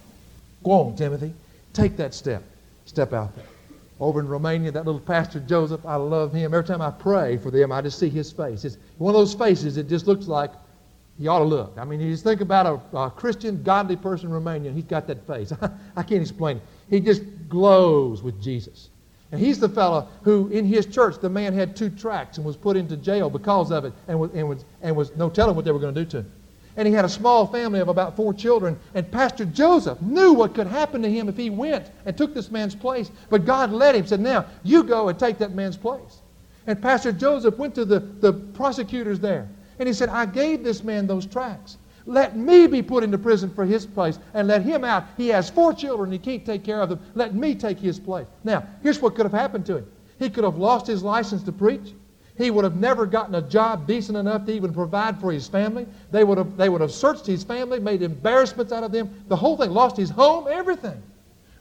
Go 0.63 0.71
on, 0.71 0.97
Timothy. 0.97 1.35
Take 1.73 1.97
that 1.97 2.15
step. 2.15 2.45
Step 2.85 3.13
out 3.13 3.35
there. 3.35 3.47
Over 3.99 4.21
in 4.21 4.29
Romania, 4.29 4.71
that 4.71 4.87
little 4.87 5.01
pastor 5.01 5.41
Joseph, 5.41 5.85
I 5.85 5.97
love 5.97 6.33
him. 6.33 6.55
Every 6.55 6.65
time 6.65 6.81
I 6.81 6.93
pray 6.93 7.37
for 7.37 7.51
them, 7.51 7.73
I 7.73 7.83
just 7.83 7.99
see 7.99 8.09
his 8.09 8.31
face. 8.31 8.65
It's 8.65 8.79
one 8.99 9.13
of 9.13 9.21
those 9.21 9.35
faces 9.35 9.75
that 9.75 9.89
just 9.89 10.07
looks 10.07 10.29
like 10.29 10.53
he 11.21 11.29
ought 11.29 11.41
to 11.41 11.45
look. 11.45 11.75
I 11.77 11.85
mean, 11.85 12.01
you 12.01 12.11
just 12.11 12.25
think 12.25 12.41
about 12.41 12.67
a, 12.67 12.97
a 12.97 13.11
Christian, 13.11 13.63
godly 13.63 13.97
person 13.97 14.29
in 14.29 14.33
Romania, 14.33 14.73
he's 14.73 14.85
got 14.85 15.07
that 15.07 15.27
face. 15.27 15.53
I 15.97 16.03
can't 16.03 16.23
explain 16.23 16.57
it. 16.57 16.63
He 16.89 17.01
just 17.01 17.23
glows 17.49 18.23
with 18.23 18.41
Jesus. 18.43 18.89
And 19.31 19.41
he's 19.41 19.61
the 19.61 19.69
fellow 19.69 20.09
who, 20.23 20.49
in 20.49 20.65
his 20.65 20.87
church, 20.87 21.19
the 21.21 21.29
man 21.29 21.53
had 21.53 21.77
two 21.77 21.91
tracts 21.91 22.39
and 22.39 22.47
was 22.47 22.57
put 22.57 22.77
into 22.77 22.97
jail 22.97 23.31
because 23.31 23.71
of 23.71 23.85
it 23.85 23.93
and 24.09 24.19
was, 24.19 24.31
and 24.33 24.49
was, 24.49 24.65
and 24.83 24.97
was 24.97 25.15
no 25.17 25.31
telling 25.31 25.55
what 25.55 25.65
they 25.65 25.71
were 25.71 25.79
going 25.79 25.95
to 25.95 26.05
do 26.05 26.11
to 26.11 26.17
him 26.19 26.33
and 26.77 26.87
he 26.87 26.95
had 26.95 27.05
a 27.05 27.09
small 27.11 27.47
family 27.47 27.81
of 27.81 27.89
about 27.89 28.17
four 28.17 28.33
children. 28.33 28.79
And 28.95 29.11
Pastor 29.11 29.45
Joseph 29.45 30.01
knew 30.01 30.33
what 30.33 30.55
could 30.55 30.67
happen 30.67 31.03
to 31.03 31.11
him 31.11 31.29
if 31.29 31.37
he 31.37 31.51
went 31.51 31.91
and 32.07 32.17
took 32.17 32.33
this 32.33 32.51
man's 32.51 32.75
place. 32.75 33.11
But 33.29 33.45
God 33.45 33.73
led 33.73 33.95
him, 33.95 34.07
said, 34.07 34.21
Now, 34.21 34.47
you 34.63 34.83
go 34.83 35.09
and 35.09 35.19
take 35.19 35.39
that 35.39 35.53
man's 35.53 35.77
place. 35.77 36.23
And 36.67 36.81
Pastor 36.81 37.13
Joseph 37.13 37.59
went 37.59 37.75
to 37.75 37.85
the, 37.85 38.01
the 38.01 38.33
prosecutors 38.33 39.21
there. 39.21 39.49
And 39.81 39.87
he 39.87 39.95
said, 39.95 40.11
I 40.11 40.27
gave 40.27 40.63
this 40.63 40.85
man 40.85 41.07
those 41.07 41.25
tracts. 41.25 41.79
Let 42.05 42.37
me 42.37 42.67
be 42.67 42.83
put 42.83 43.03
into 43.03 43.17
prison 43.17 43.49
for 43.49 43.65
his 43.65 43.87
place 43.87 44.19
and 44.35 44.47
let 44.47 44.61
him 44.61 44.85
out. 44.85 45.05
He 45.17 45.29
has 45.29 45.49
four 45.49 45.73
children. 45.73 46.13
He 46.13 46.19
can't 46.19 46.45
take 46.45 46.63
care 46.63 46.83
of 46.83 46.91
them. 46.91 47.01
Let 47.15 47.35
me 47.35 47.55
take 47.55 47.79
his 47.79 47.99
place. 47.99 48.27
Now, 48.45 48.63
here's 48.83 49.01
what 49.01 49.15
could 49.15 49.25
have 49.25 49.33
happened 49.33 49.65
to 49.67 49.79
him. 49.79 49.87
He 50.19 50.29
could 50.29 50.45
have 50.45 50.59
lost 50.59 50.87
his 50.87 51.03
license 51.03 51.43
to 51.45 51.53
preach. 51.53 51.95
He 52.37 52.51
would 52.51 52.65
have 52.65 52.77
never 52.77 53.07
gotten 53.07 53.35
a 53.35 53.41
job 53.41 53.87
decent 53.87 54.19
enough 54.19 54.45
to 54.47 54.53
even 54.53 54.75
provide 54.75 55.19
for 55.19 55.33
his 55.33 55.49
family. 55.49 55.87
They 56.11 56.25
would 56.25 56.37
have, 56.37 56.59
they 56.59 56.69
would 56.69 56.83
have 56.83 56.93
searched 56.93 57.25
his 57.25 57.43
family, 57.43 57.81
made 57.81 58.03
embarrassments 58.03 58.73
out 58.73 58.85
of 58.85 58.93
them, 58.93 59.25
the 59.29 59.37
whole 59.37 59.57
thing, 59.57 59.71
lost 59.71 59.97
his 59.97 60.11
home, 60.11 60.47
everything. 60.51 61.03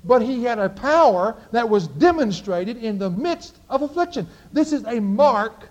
But 0.03 0.21
he 0.21 0.43
had 0.43 0.59
a 0.59 0.67
power 0.67 1.37
that 1.53 1.69
was 1.69 1.87
demonstrated 1.87 2.75
in 2.77 2.97
the 2.97 3.09
midst 3.09 3.59
of 3.69 3.81
affliction. 3.81 4.27
This 4.51 4.73
is 4.73 4.83
a 4.85 4.99
mark 4.99 5.69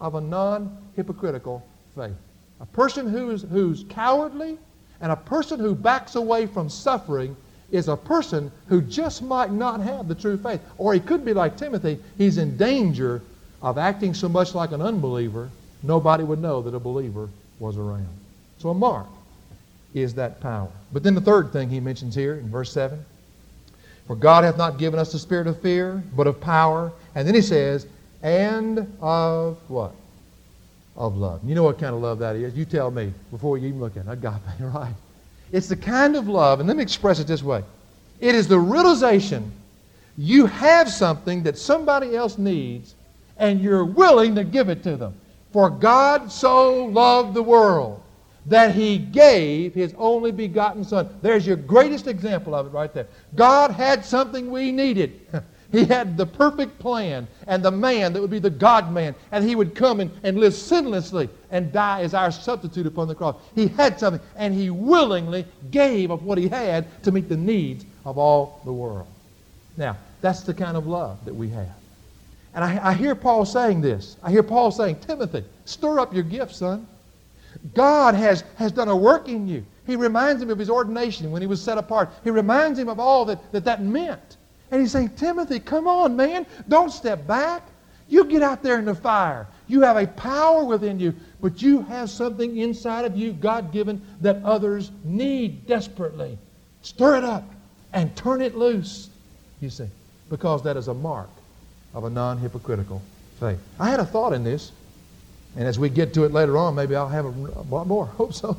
of 0.00 0.14
a 0.14 0.20
non 0.20 0.76
hypocritical 0.94 1.64
faith. 1.96 2.14
A 2.60 2.66
person 2.66 3.08
who 3.08 3.30
is, 3.30 3.42
who's 3.42 3.84
cowardly 3.88 4.58
and 5.00 5.10
a 5.10 5.16
person 5.16 5.58
who 5.58 5.74
backs 5.74 6.14
away 6.14 6.46
from 6.46 6.68
suffering 6.68 7.36
is 7.72 7.88
a 7.88 7.96
person 7.96 8.52
who 8.68 8.80
just 8.80 9.22
might 9.22 9.50
not 9.50 9.80
have 9.80 10.06
the 10.06 10.14
true 10.14 10.36
faith. 10.36 10.60
Or 10.78 10.94
he 10.94 11.00
could 11.00 11.24
be 11.24 11.32
like 11.32 11.56
Timothy, 11.56 11.98
he's 12.18 12.38
in 12.38 12.56
danger 12.56 13.22
of 13.62 13.78
acting 13.78 14.14
so 14.14 14.28
much 14.28 14.54
like 14.54 14.72
an 14.72 14.82
unbeliever, 14.82 15.48
nobody 15.82 16.24
would 16.24 16.40
know 16.40 16.62
that 16.62 16.74
a 16.74 16.80
believer 16.80 17.28
was 17.58 17.76
around. 17.76 18.08
So 18.58 18.70
a 18.70 18.74
mark 18.74 19.06
is 19.94 20.14
that 20.14 20.40
power. 20.40 20.68
But 20.92 21.02
then 21.02 21.14
the 21.14 21.20
third 21.20 21.52
thing 21.52 21.68
he 21.68 21.80
mentions 21.80 22.14
here 22.14 22.34
in 22.34 22.48
verse 22.50 22.72
7 22.72 23.04
For 24.06 24.16
God 24.16 24.44
hath 24.44 24.58
not 24.58 24.78
given 24.78 24.98
us 24.98 25.12
the 25.12 25.18
spirit 25.18 25.46
of 25.46 25.60
fear, 25.60 26.02
but 26.14 26.26
of 26.26 26.40
power. 26.40 26.92
And 27.14 27.26
then 27.26 27.34
he 27.34 27.42
says, 27.42 27.86
and 28.22 28.86
of 29.00 29.58
what? 29.68 29.94
Of 30.94 31.16
love. 31.16 31.40
You 31.44 31.54
know 31.54 31.62
what 31.62 31.78
kind 31.78 31.94
of 31.94 32.02
love 32.02 32.18
that 32.18 32.36
is? 32.36 32.54
You 32.54 32.64
tell 32.64 32.90
me 32.90 33.12
before 33.30 33.56
you 33.56 33.68
even 33.68 33.80
look 33.80 33.96
at 33.96 34.06
it. 34.06 34.10
Agape, 34.10 34.42
right? 34.60 34.94
It's 35.50 35.68
the 35.68 35.76
kind 35.76 36.16
of 36.16 36.28
love, 36.28 36.60
and 36.60 36.68
let 36.68 36.76
me 36.76 36.82
express 36.82 37.18
it 37.18 37.26
this 37.26 37.42
way. 37.42 37.62
It 38.20 38.34
is 38.34 38.46
the 38.46 38.58
realization 38.58 39.52
you 40.16 40.46
have 40.46 40.90
something 40.90 41.42
that 41.44 41.58
somebody 41.58 42.14
else 42.14 42.38
needs 42.38 42.94
and 43.38 43.60
you're 43.60 43.84
willing 43.84 44.34
to 44.34 44.44
give 44.44 44.68
it 44.68 44.82
to 44.84 44.96
them. 44.96 45.14
For 45.52 45.70
God 45.70 46.30
so 46.30 46.84
loved 46.84 47.34
the 47.34 47.42
world 47.42 48.02
that 48.46 48.74
he 48.74 48.98
gave 48.98 49.74
his 49.74 49.94
only 49.96 50.32
begotten 50.32 50.84
Son. 50.84 51.08
There's 51.22 51.46
your 51.46 51.56
greatest 51.56 52.06
example 52.06 52.54
of 52.54 52.66
it 52.66 52.70
right 52.70 52.92
there. 52.92 53.06
God 53.34 53.70
had 53.70 54.04
something 54.04 54.50
we 54.50 54.72
needed. 54.72 55.20
he 55.72 55.86
had 55.86 56.18
the 56.18 56.26
perfect 56.26 56.78
plan 56.78 57.26
and 57.46 57.64
the 57.64 57.70
man 57.70 58.12
that 58.12 58.20
would 58.20 58.30
be 58.30 58.38
the 58.38 58.50
God 58.50 58.92
man, 58.92 59.14
and 59.32 59.42
he 59.42 59.56
would 59.56 59.74
come 59.74 60.00
and, 60.00 60.10
and 60.22 60.38
live 60.38 60.52
sinlessly 60.52 61.30
and 61.50 61.72
die 61.72 62.02
as 62.02 62.12
our 62.12 62.30
substitute 62.30 62.86
upon 62.86 63.08
the 63.08 63.14
cross. 63.14 63.36
He 63.54 63.68
had 63.68 63.98
something, 63.98 64.22
and 64.36 64.54
he 64.54 64.68
willingly 64.68 65.46
gave 65.70 66.10
of 66.10 66.24
what 66.24 66.36
he 66.36 66.46
had 66.46 67.02
to 67.04 67.10
meet 67.10 67.28
the 67.28 67.36
needs 67.36 67.86
of 68.04 68.18
all 68.18 68.60
the 68.66 68.72
world. 68.72 69.08
Now, 69.78 69.96
that's 70.20 70.42
the 70.42 70.54
kind 70.54 70.76
of 70.76 70.86
love 70.86 71.24
that 71.24 71.34
we 71.34 71.48
have. 71.48 71.74
And 72.54 72.62
I, 72.62 72.90
I 72.90 72.92
hear 72.92 73.14
Paul 73.14 73.46
saying 73.46 73.80
this. 73.80 74.18
I 74.22 74.30
hear 74.30 74.42
Paul 74.42 74.70
saying, 74.70 75.00
Timothy, 75.00 75.42
stir 75.64 75.98
up 76.00 76.12
your 76.12 76.22
gift, 76.22 76.54
son. 76.54 76.86
God 77.74 78.14
has, 78.14 78.44
has 78.56 78.72
done 78.72 78.88
a 78.88 78.96
work 78.96 79.28
in 79.28 79.48
you. 79.48 79.64
He 79.86 79.96
reminds 79.96 80.42
him 80.42 80.50
of 80.50 80.58
his 80.58 80.70
ordination 80.70 81.30
when 81.30 81.42
he 81.42 81.48
was 81.48 81.62
set 81.62 81.78
apart. 81.78 82.10
He 82.24 82.30
reminds 82.30 82.78
him 82.78 82.88
of 82.88 83.00
all 83.00 83.24
that 83.24 83.52
that, 83.52 83.64
that 83.64 83.82
meant. 83.82 84.36
And 84.72 84.80
he's 84.80 84.90
saying, 84.90 85.10
Timothy, 85.10 85.60
come 85.60 85.86
on, 85.86 86.16
man. 86.16 86.46
Don't 86.66 86.90
step 86.90 87.26
back. 87.26 87.68
You 88.08 88.24
get 88.24 88.42
out 88.42 88.62
there 88.62 88.78
in 88.78 88.86
the 88.86 88.94
fire. 88.94 89.46
You 89.68 89.82
have 89.82 89.98
a 89.98 90.06
power 90.06 90.64
within 90.64 90.98
you, 90.98 91.14
but 91.42 91.60
you 91.60 91.82
have 91.82 92.08
something 92.08 92.56
inside 92.56 93.04
of 93.04 93.14
you, 93.14 93.34
God 93.34 93.70
given, 93.70 94.00
that 94.22 94.42
others 94.42 94.90
need 95.04 95.66
desperately. 95.66 96.38
Stir 96.80 97.16
it 97.16 97.24
up 97.24 97.44
and 97.92 98.16
turn 98.16 98.40
it 98.40 98.56
loose, 98.56 99.10
you 99.60 99.68
see, 99.68 99.88
because 100.30 100.62
that 100.62 100.78
is 100.78 100.88
a 100.88 100.94
mark 100.94 101.28
of 101.92 102.04
a 102.04 102.10
non 102.10 102.38
hypocritical 102.38 103.02
faith. 103.38 103.60
I 103.78 103.90
had 103.90 104.00
a 104.00 104.06
thought 104.06 104.32
in 104.32 104.42
this, 104.42 104.72
and 105.54 105.68
as 105.68 105.78
we 105.78 105.90
get 105.90 106.14
to 106.14 106.24
it 106.24 106.32
later 106.32 106.56
on, 106.56 106.74
maybe 106.74 106.96
I'll 106.96 107.08
have 107.08 107.26
a, 107.26 107.28
lot 107.28 107.86
more. 107.86 108.06
Hope 108.16 108.32
so. 108.32 108.56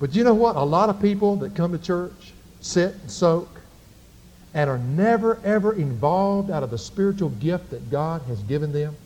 But 0.00 0.16
you 0.16 0.24
know 0.24 0.34
what? 0.34 0.56
A 0.56 0.64
lot 0.64 0.88
of 0.88 1.00
people 1.00 1.36
that 1.36 1.54
come 1.54 1.70
to 1.70 1.78
church 1.78 2.32
sit 2.60 2.94
and 2.94 3.10
soak 3.10 3.61
and 4.54 4.68
are 4.68 4.78
never, 4.78 5.40
ever 5.44 5.72
involved 5.74 6.50
out 6.50 6.62
of 6.62 6.70
the 6.70 6.78
spiritual 6.78 7.30
gift 7.30 7.70
that 7.70 7.90
God 7.90 8.22
has 8.22 8.42
given 8.42 8.72
them. 8.72 8.96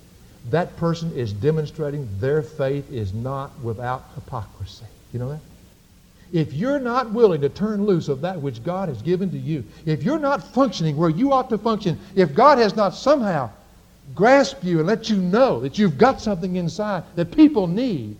That 0.50 0.76
person 0.76 1.12
is 1.12 1.32
demonstrating 1.32 2.08
their 2.20 2.42
faith 2.42 2.90
is 2.90 3.12
not 3.12 3.58
without 3.60 4.04
hypocrisy. 4.14 4.86
You 5.12 5.18
know 5.18 5.28
that? 5.30 5.40
if 6.32 6.52
you're 6.52 6.80
not 6.80 7.12
willing 7.12 7.40
to 7.40 7.48
turn 7.48 7.84
loose 7.84 8.08
of 8.08 8.20
that 8.20 8.40
which 8.40 8.62
God 8.62 8.88
has 8.88 9.00
given 9.02 9.30
to 9.30 9.38
you, 9.38 9.64
if 9.84 10.02
you're 10.02 10.18
not 10.18 10.42
functioning 10.52 10.96
where 10.96 11.10
you 11.10 11.32
ought 11.32 11.48
to 11.50 11.58
function, 11.58 11.98
if 12.14 12.34
God 12.34 12.58
has 12.58 12.74
not 12.74 12.94
somehow 12.94 13.50
grasped 14.14 14.64
you 14.64 14.78
and 14.78 14.86
let 14.86 15.08
you 15.08 15.16
know 15.16 15.60
that 15.60 15.78
you've 15.78 15.98
got 15.98 16.20
something 16.20 16.56
inside 16.56 17.04
that 17.16 17.30
people 17.30 17.66
need, 17.66 18.16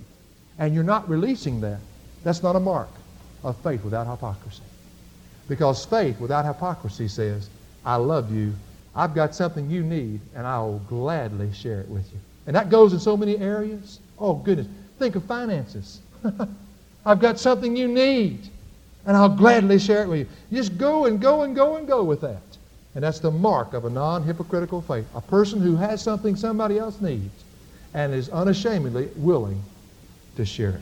and 0.58 0.74
you're 0.74 0.84
not 0.84 1.08
releasing 1.08 1.60
that, 1.60 1.80
that's 2.24 2.42
not 2.42 2.56
a 2.56 2.60
mark 2.60 2.88
of 3.44 3.56
faith 3.62 3.84
without 3.84 4.06
hypocrisy. 4.06 4.62
Because 5.48 5.84
faith 5.84 6.18
without 6.20 6.44
hypocrisy 6.44 7.08
says, 7.08 7.48
I 7.84 7.96
love 7.96 8.34
you, 8.34 8.54
I've 8.94 9.14
got 9.14 9.34
something 9.34 9.70
you 9.70 9.82
need, 9.82 10.20
and 10.34 10.46
I'll 10.46 10.78
gladly 10.88 11.52
share 11.52 11.80
it 11.80 11.88
with 11.88 12.10
you. 12.12 12.18
And 12.46 12.56
that 12.56 12.70
goes 12.70 12.92
in 12.92 12.98
so 12.98 13.16
many 13.16 13.36
areas. 13.38 14.00
Oh, 14.18 14.34
goodness. 14.34 14.68
Think 14.98 15.16
of 15.16 15.24
finances. 15.24 16.00
I've 17.06 17.20
got 17.20 17.38
something 17.38 17.76
you 17.76 17.88
need, 17.88 18.48
and 19.04 19.16
I'll 19.16 19.28
gladly 19.28 19.78
share 19.78 20.02
it 20.02 20.08
with 20.08 20.20
you. 20.20 20.26
just 20.56 20.78
go 20.78 21.04
and 21.04 21.20
go 21.20 21.42
and 21.42 21.54
go 21.54 21.76
and 21.76 21.86
go 21.86 22.02
with 22.02 22.22
that. 22.22 22.42
And 22.94 23.04
that's 23.04 23.20
the 23.20 23.30
mark 23.30 23.74
of 23.74 23.84
a 23.84 23.90
non 23.90 24.22
hypocritical 24.22 24.80
faith. 24.80 25.04
A 25.14 25.20
person 25.20 25.60
who 25.60 25.76
has 25.76 26.02
something 26.02 26.34
somebody 26.34 26.78
else 26.78 27.00
needs 27.00 27.44
and 27.92 28.14
is 28.14 28.30
unashamedly 28.30 29.10
willing 29.16 29.62
to 30.36 30.44
share 30.46 30.70
it. 30.70 30.80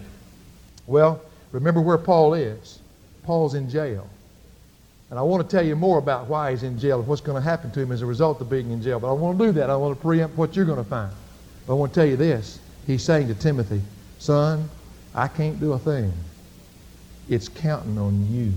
Well, 0.86 1.20
remember 1.50 1.80
where 1.80 1.98
Paul 1.98 2.34
is. 2.34 2.78
Paul's 3.24 3.54
in 3.54 3.68
jail. 3.68 4.08
And 5.10 5.18
I 5.18 5.22
want 5.22 5.48
to 5.48 5.56
tell 5.56 5.64
you 5.64 5.76
more 5.76 5.98
about 5.98 6.26
why 6.26 6.50
he's 6.50 6.62
in 6.62 6.78
jail 6.78 6.98
and 6.98 7.06
what's 7.06 7.20
going 7.20 7.40
to 7.40 7.48
happen 7.48 7.70
to 7.72 7.80
him 7.80 7.92
as 7.92 8.02
a 8.02 8.06
result 8.06 8.40
of 8.40 8.50
being 8.50 8.70
in 8.70 8.82
jail. 8.82 8.98
But 8.98 9.10
I 9.10 9.12
want 9.12 9.38
to 9.38 9.46
do 9.46 9.52
that. 9.52 9.70
I 9.70 9.76
want 9.76 9.96
to 9.96 10.02
preempt 10.02 10.36
what 10.36 10.56
you're 10.56 10.64
going 10.64 10.82
to 10.82 10.88
find. 10.88 11.12
But 11.66 11.74
I 11.74 11.76
want 11.76 11.92
to 11.92 12.00
tell 12.00 12.08
you 12.08 12.16
this. 12.16 12.58
He's 12.86 13.02
saying 13.02 13.28
to 13.28 13.34
Timothy, 13.34 13.80
Son, 14.18 14.68
I 15.14 15.28
can't 15.28 15.60
do 15.60 15.72
a 15.74 15.78
thing. 15.78 16.12
It's 17.28 17.48
counting 17.48 17.98
on 17.98 18.26
you. 18.32 18.52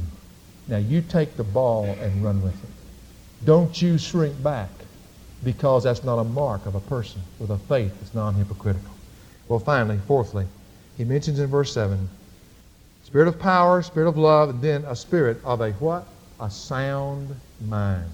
Now 0.67 0.77
you 0.77 1.01
take 1.01 1.37
the 1.37 1.43
ball 1.43 1.85
and 1.85 2.23
run 2.23 2.41
with 2.41 2.61
it. 2.63 2.69
Don't 3.45 3.81
you 3.81 3.97
shrink 3.97 4.41
back 4.41 4.69
because 5.43 5.83
that's 5.83 6.03
not 6.03 6.17
a 6.17 6.23
mark 6.23 6.65
of 6.65 6.75
a 6.75 6.79
person 6.81 7.21
with 7.39 7.51
a 7.51 7.57
faith 7.57 7.93
that's 7.99 8.13
non-hypocritical. 8.13 8.91
Well, 9.47 9.59
finally, 9.59 9.99
fourthly, 10.07 10.45
he 10.97 11.05
mentions 11.05 11.39
in 11.39 11.47
verse 11.47 11.71
7, 11.73 12.09
spirit 13.03 13.27
of 13.27 13.39
power, 13.39 13.81
spirit 13.81 14.09
of 14.09 14.17
love, 14.17 14.49
and 14.49 14.61
then 14.61 14.83
a 14.85 14.95
spirit 14.95 15.37
of 15.45 15.61
a 15.61 15.71
what? 15.73 16.07
A 16.39 16.49
sound 16.49 17.35
mind. 17.67 18.09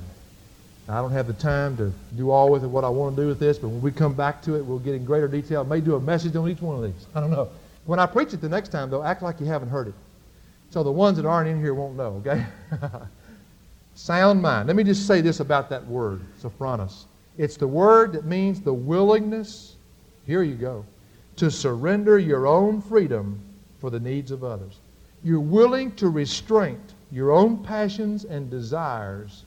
I 0.87 0.95
don't 0.95 1.11
have 1.11 1.27
the 1.27 1.33
time 1.33 1.77
to 1.77 1.93
do 2.17 2.29
all 2.29 2.49
with 2.49 2.63
it 2.63 2.67
what 2.67 2.83
I 2.83 2.89
want 2.89 3.15
to 3.15 3.21
do 3.21 3.27
with 3.27 3.39
this, 3.39 3.57
but 3.57 3.69
when 3.69 3.81
we 3.81 3.91
come 3.91 4.13
back 4.13 4.41
to 4.43 4.55
it, 4.55 4.65
we'll 4.65 4.79
get 4.79 4.95
in 4.95 5.05
greater 5.05 5.27
detail. 5.27 5.61
I 5.61 5.63
may 5.63 5.81
do 5.81 5.95
a 5.95 5.99
message 5.99 6.35
on 6.35 6.49
each 6.49 6.61
one 6.61 6.75
of 6.75 6.83
these. 6.83 7.07
I 7.15 7.21
don't 7.21 7.31
know. 7.31 7.49
When 7.85 7.99
I 7.99 8.05
preach 8.05 8.33
it 8.33 8.41
the 8.41 8.49
next 8.49 8.69
time, 8.69 8.89
though, 8.89 9.03
act 9.03 9.21
like 9.21 9.39
you 9.39 9.45
haven't 9.45 9.69
heard 9.69 9.87
it. 9.87 9.93
So 10.71 10.83
the 10.83 10.91
ones 10.91 11.17
that 11.17 11.25
aren't 11.25 11.47
in 11.49 11.59
here 11.59 11.73
won't 11.73 11.95
know, 11.95 12.21
okay? 12.25 12.45
Sound 13.95 14.41
mind. 14.41 14.67
Let 14.67 14.75
me 14.75 14.83
just 14.83 15.05
say 15.05 15.21
this 15.21 15.39
about 15.39 15.69
that 15.69 15.85
word, 15.85 16.21
sophronos. 16.41 17.05
It's 17.37 17.57
the 17.57 17.67
word 17.67 18.13
that 18.13 18.25
means 18.25 18.59
the 18.59 18.73
willingness, 18.73 19.75
here 20.25 20.43
you 20.43 20.55
go, 20.55 20.85
to 21.37 21.51
surrender 21.51 22.19
your 22.19 22.47
own 22.47 22.81
freedom 22.81 23.39
for 23.79 23.89
the 23.89 23.99
needs 23.99 24.31
of 24.31 24.43
others. 24.43 24.79
You're 25.23 25.39
willing 25.39 25.91
to 25.95 26.09
restrain 26.09 26.79
your 27.13 27.31
own 27.31 27.63
passions 27.63 28.25
and 28.25 28.49
desires 28.49 29.43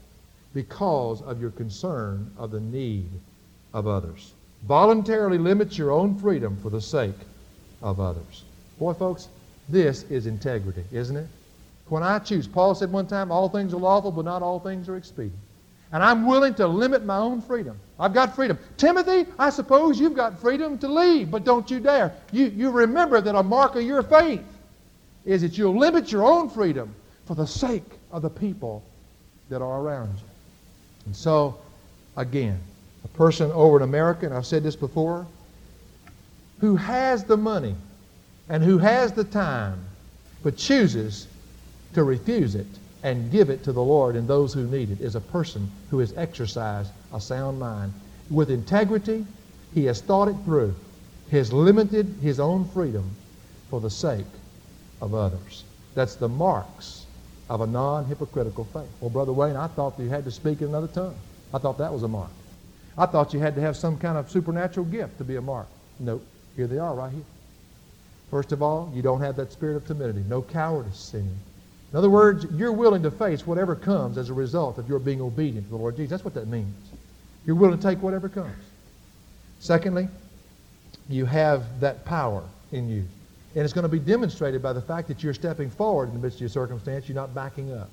because 0.54 1.20
of 1.22 1.40
your 1.40 1.50
concern 1.50 2.30
of 2.38 2.52
the 2.52 2.60
need 2.60 3.10
of 3.74 3.88
others. 3.88 4.32
Voluntarily 4.68 5.36
limit 5.36 5.76
your 5.76 5.90
own 5.90 6.16
freedom 6.16 6.56
for 6.62 6.70
the 6.70 6.80
sake 6.80 7.16
of 7.82 7.98
others. 7.98 8.44
Boy, 8.78 8.92
folks, 8.92 9.26
this 9.68 10.04
is 10.04 10.28
integrity, 10.28 10.84
isn't 10.92 11.16
it? 11.16 11.26
When 11.88 12.04
I 12.04 12.20
choose, 12.20 12.46
Paul 12.46 12.76
said 12.76 12.92
one 12.92 13.08
time, 13.08 13.32
all 13.32 13.48
things 13.48 13.74
are 13.74 13.78
lawful, 13.78 14.12
but 14.12 14.24
not 14.24 14.42
all 14.42 14.60
things 14.60 14.88
are 14.88 14.96
expedient. 14.96 15.38
And 15.92 16.04
I'm 16.04 16.24
willing 16.24 16.54
to 16.54 16.68
limit 16.68 17.04
my 17.04 17.18
own 17.18 17.42
freedom. 17.42 17.78
I've 17.98 18.14
got 18.14 18.36
freedom. 18.36 18.60
Timothy, 18.76 19.26
I 19.40 19.50
suppose 19.50 19.98
you've 19.98 20.14
got 20.14 20.38
freedom 20.38 20.78
to 20.78 20.88
leave, 20.88 21.32
but 21.32 21.42
don't 21.42 21.68
you 21.68 21.80
dare. 21.80 22.12
You, 22.30 22.46
you 22.46 22.70
remember 22.70 23.20
that 23.20 23.34
a 23.34 23.42
mark 23.42 23.74
of 23.74 23.82
your 23.82 24.04
faith 24.04 24.44
is 25.24 25.42
that 25.42 25.58
you'll 25.58 25.76
limit 25.76 26.12
your 26.12 26.24
own 26.24 26.48
freedom 26.48 26.94
for 27.26 27.34
the 27.34 27.46
sake 27.46 27.98
of 28.12 28.22
the 28.22 28.30
people 28.30 28.82
that 29.48 29.60
are 29.60 29.80
around 29.80 30.14
you. 30.16 30.24
And 31.06 31.14
so, 31.14 31.58
again, 32.16 32.58
a 33.04 33.08
person 33.08 33.50
over 33.52 33.76
in 33.76 33.82
America, 33.82 34.26
and 34.26 34.34
I've 34.34 34.46
said 34.46 34.62
this 34.62 34.76
before, 34.76 35.26
who 36.60 36.76
has 36.76 37.24
the 37.24 37.36
money 37.36 37.74
and 38.48 38.62
who 38.62 38.78
has 38.78 39.12
the 39.12 39.24
time 39.24 39.84
but 40.42 40.56
chooses 40.56 41.26
to 41.94 42.04
refuse 42.04 42.54
it 42.54 42.66
and 43.02 43.30
give 43.30 43.50
it 43.50 43.62
to 43.64 43.72
the 43.72 43.82
Lord 43.82 44.16
and 44.16 44.26
those 44.26 44.52
who 44.52 44.66
need 44.66 44.90
it 44.90 45.00
is 45.00 45.14
a 45.14 45.20
person 45.20 45.70
who 45.90 45.98
has 45.98 46.16
exercised 46.16 46.90
a 47.12 47.20
sound 47.20 47.58
mind. 47.58 47.92
With 48.30 48.50
integrity, 48.50 49.26
he 49.74 49.84
has 49.84 50.00
thought 50.00 50.28
it 50.28 50.36
through. 50.44 50.74
He 51.30 51.36
has 51.36 51.52
limited 51.52 52.06
his 52.22 52.40
own 52.40 52.68
freedom 52.68 53.10
for 53.68 53.80
the 53.80 53.90
sake 53.90 54.26
of 55.00 55.14
others. 55.14 55.64
That's 55.94 56.14
the 56.14 56.28
marks 56.28 57.05
of 57.48 57.60
a 57.60 57.66
non-hypocritical 57.66 58.64
faith. 58.72 58.90
Well, 59.00 59.10
Brother 59.10 59.32
Wayne, 59.32 59.56
I 59.56 59.68
thought 59.68 59.98
you 59.98 60.08
had 60.08 60.24
to 60.24 60.30
speak 60.30 60.60
in 60.60 60.68
another 60.68 60.88
tongue. 60.88 61.16
I 61.52 61.58
thought 61.58 61.78
that 61.78 61.92
was 61.92 62.02
a 62.02 62.08
mark. 62.08 62.30
I 62.98 63.06
thought 63.06 63.32
you 63.32 63.40
had 63.40 63.54
to 63.54 63.60
have 63.60 63.76
some 63.76 63.98
kind 63.98 64.18
of 64.18 64.30
supernatural 64.30 64.86
gift 64.86 65.18
to 65.18 65.24
be 65.24 65.36
a 65.36 65.40
mark. 65.40 65.68
Nope. 66.00 66.26
Here 66.56 66.66
they 66.66 66.78
are 66.78 66.94
right 66.94 67.12
here. 67.12 67.24
First 68.30 68.52
of 68.52 68.62
all, 68.62 68.90
you 68.94 69.02
don't 69.02 69.20
have 69.20 69.36
that 69.36 69.52
spirit 69.52 69.76
of 69.76 69.86
timidity, 69.86 70.24
no 70.28 70.42
cowardice 70.42 71.14
in 71.14 71.24
you. 71.24 71.36
In 71.92 71.98
other 71.98 72.10
words, 72.10 72.46
you're 72.52 72.72
willing 72.72 73.02
to 73.04 73.10
face 73.10 73.46
whatever 73.46 73.76
comes 73.76 74.18
as 74.18 74.28
a 74.30 74.34
result 74.34 74.78
of 74.78 74.88
your 74.88 74.98
being 74.98 75.20
obedient 75.20 75.66
to 75.66 75.70
the 75.70 75.76
Lord 75.76 75.96
Jesus. 75.96 76.10
That's 76.10 76.24
what 76.24 76.34
that 76.34 76.48
means. 76.48 76.74
You're 77.44 77.56
willing 77.56 77.78
to 77.78 77.82
take 77.82 78.02
whatever 78.02 78.28
comes. 78.28 78.56
Secondly, 79.60 80.08
you 81.08 81.24
have 81.26 81.80
that 81.80 82.04
power 82.04 82.42
in 82.72 82.88
you. 82.88 83.04
And 83.56 83.64
it's 83.64 83.72
going 83.72 83.84
to 83.84 83.88
be 83.88 83.98
demonstrated 83.98 84.62
by 84.62 84.74
the 84.74 84.82
fact 84.82 85.08
that 85.08 85.22
you're 85.22 85.32
stepping 85.32 85.70
forward 85.70 86.10
in 86.10 86.14
the 86.14 86.20
midst 86.20 86.36
of 86.36 86.40
your 86.42 86.50
circumstance. 86.50 87.08
You're 87.08 87.16
not 87.16 87.34
backing 87.34 87.72
up. 87.72 87.88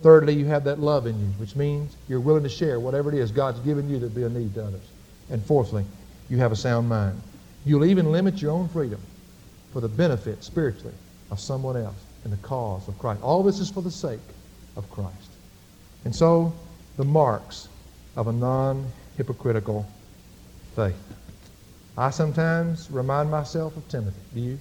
Thirdly, 0.00 0.32
you 0.32 0.44
have 0.44 0.62
that 0.62 0.78
love 0.78 1.06
in 1.06 1.18
you, 1.18 1.26
which 1.38 1.56
means 1.56 1.96
you're 2.06 2.20
willing 2.20 2.44
to 2.44 2.48
share 2.48 2.78
whatever 2.78 3.12
it 3.12 3.18
is 3.18 3.32
God's 3.32 3.58
given 3.60 3.90
you 3.90 3.98
that 3.98 4.14
be 4.14 4.22
a 4.22 4.28
need 4.28 4.54
to 4.54 4.64
others. 4.64 4.88
And 5.28 5.44
fourthly, 5.44 5.84
you 6.30 6.36
have 6.38 6.52
a 6.52 6.56
sound 6.56 6.88
mind. 6.88 7.20
You'll 7.64 7.84
even 7.84 8.12
limit 8.12 8.40
your 8.40 8.52
own 8.52 8.68
freedom 8.68 9.00
for 9.72 9.80
the 9.80 9.88
benefit 9.88 10.44
spiritually 10.44 10.94
of 11.32 11.40
someone 11.40 11.76
else 11.76 11.96
in 12.24 12.30
the 12.30 12.36
cause 12.36 12.86
of 12.86 12.96
Christ. 12.96 13.22
All 13.22 13.42
this 13.42 13.58
is 13.58 13.68
for 13.68 13.82
the 13.82 13.90
sake 13.90 14.20
of 14.76 14.88
Christ. 14.92 15.30
And 16.04 16.14
so, 16.14 16.54
the 16.96 17.04
marks 17.04 17.68
of 18.14 18.28
a 18.28 18.32
non 18.32 18.86
hypocritical 19.16 19.84
faith. 20.76 20.94
I 21.98 22.10
sometimes 22.10 22.88
remind 22.90 23.32
myself 23.32 23.76
of 23.76 23.88
Timothy. 23.88 24.20
Do 24.32 24.40
you? 24.40 24.58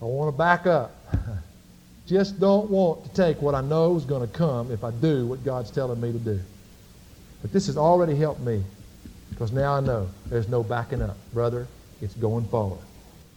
I 0.00 0.04
want 0.04 0.32
to 0.32 0.36
back 0.36 0.66
up. 0.66 0.94
Just 2.06 2.40
don't 2.40 2.70
want 2.70 3.04
to 3.04 3.10
take 3.12 3.42
what 3.42 3.54
I 3.54 3.60
know 3.60 3.96
is 3.96 4.04
going 4.04 4.22
to 4.22 4.32
come 4.32 4.70
if 4.70 4.82
I 4.82 4.90
do 4.90 5.26
what 5.26 5.44
God's 5.44 5.70
telling 5.70 6.00
me 6.00 6.12
to 6.12 6.18
do. 6.18 6.40
But 7.42 7.52
this 7.52 7.66
has 7.66 7.76
already 7.76 8.16
helped 8.16 8.40
me 8.40 8.64
because 9.30 9.52
now 9.52 9.74
I 9.74 9.80
know 9.80 10.10
there's 10.26 10.48
no 10.48 10.62
backing 10.62 11.02
up. 11.02 11.16
Brother, 11.32 11.68
it's 12.00 12.14
going 12.14 12.46
forward. 12.48 12.84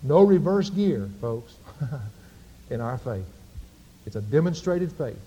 No 0.04 0.24
reverse 0.24 0.70
gear, 0.70 1.10
folks, 1.20 1.56
in 2.70 2.82
our 2.82 2.98
faith. 2.98 3.26
It's 4.06 4.16
a 4.16 4.22
demonstrated 4.22 4.92
faith 4.92 5.20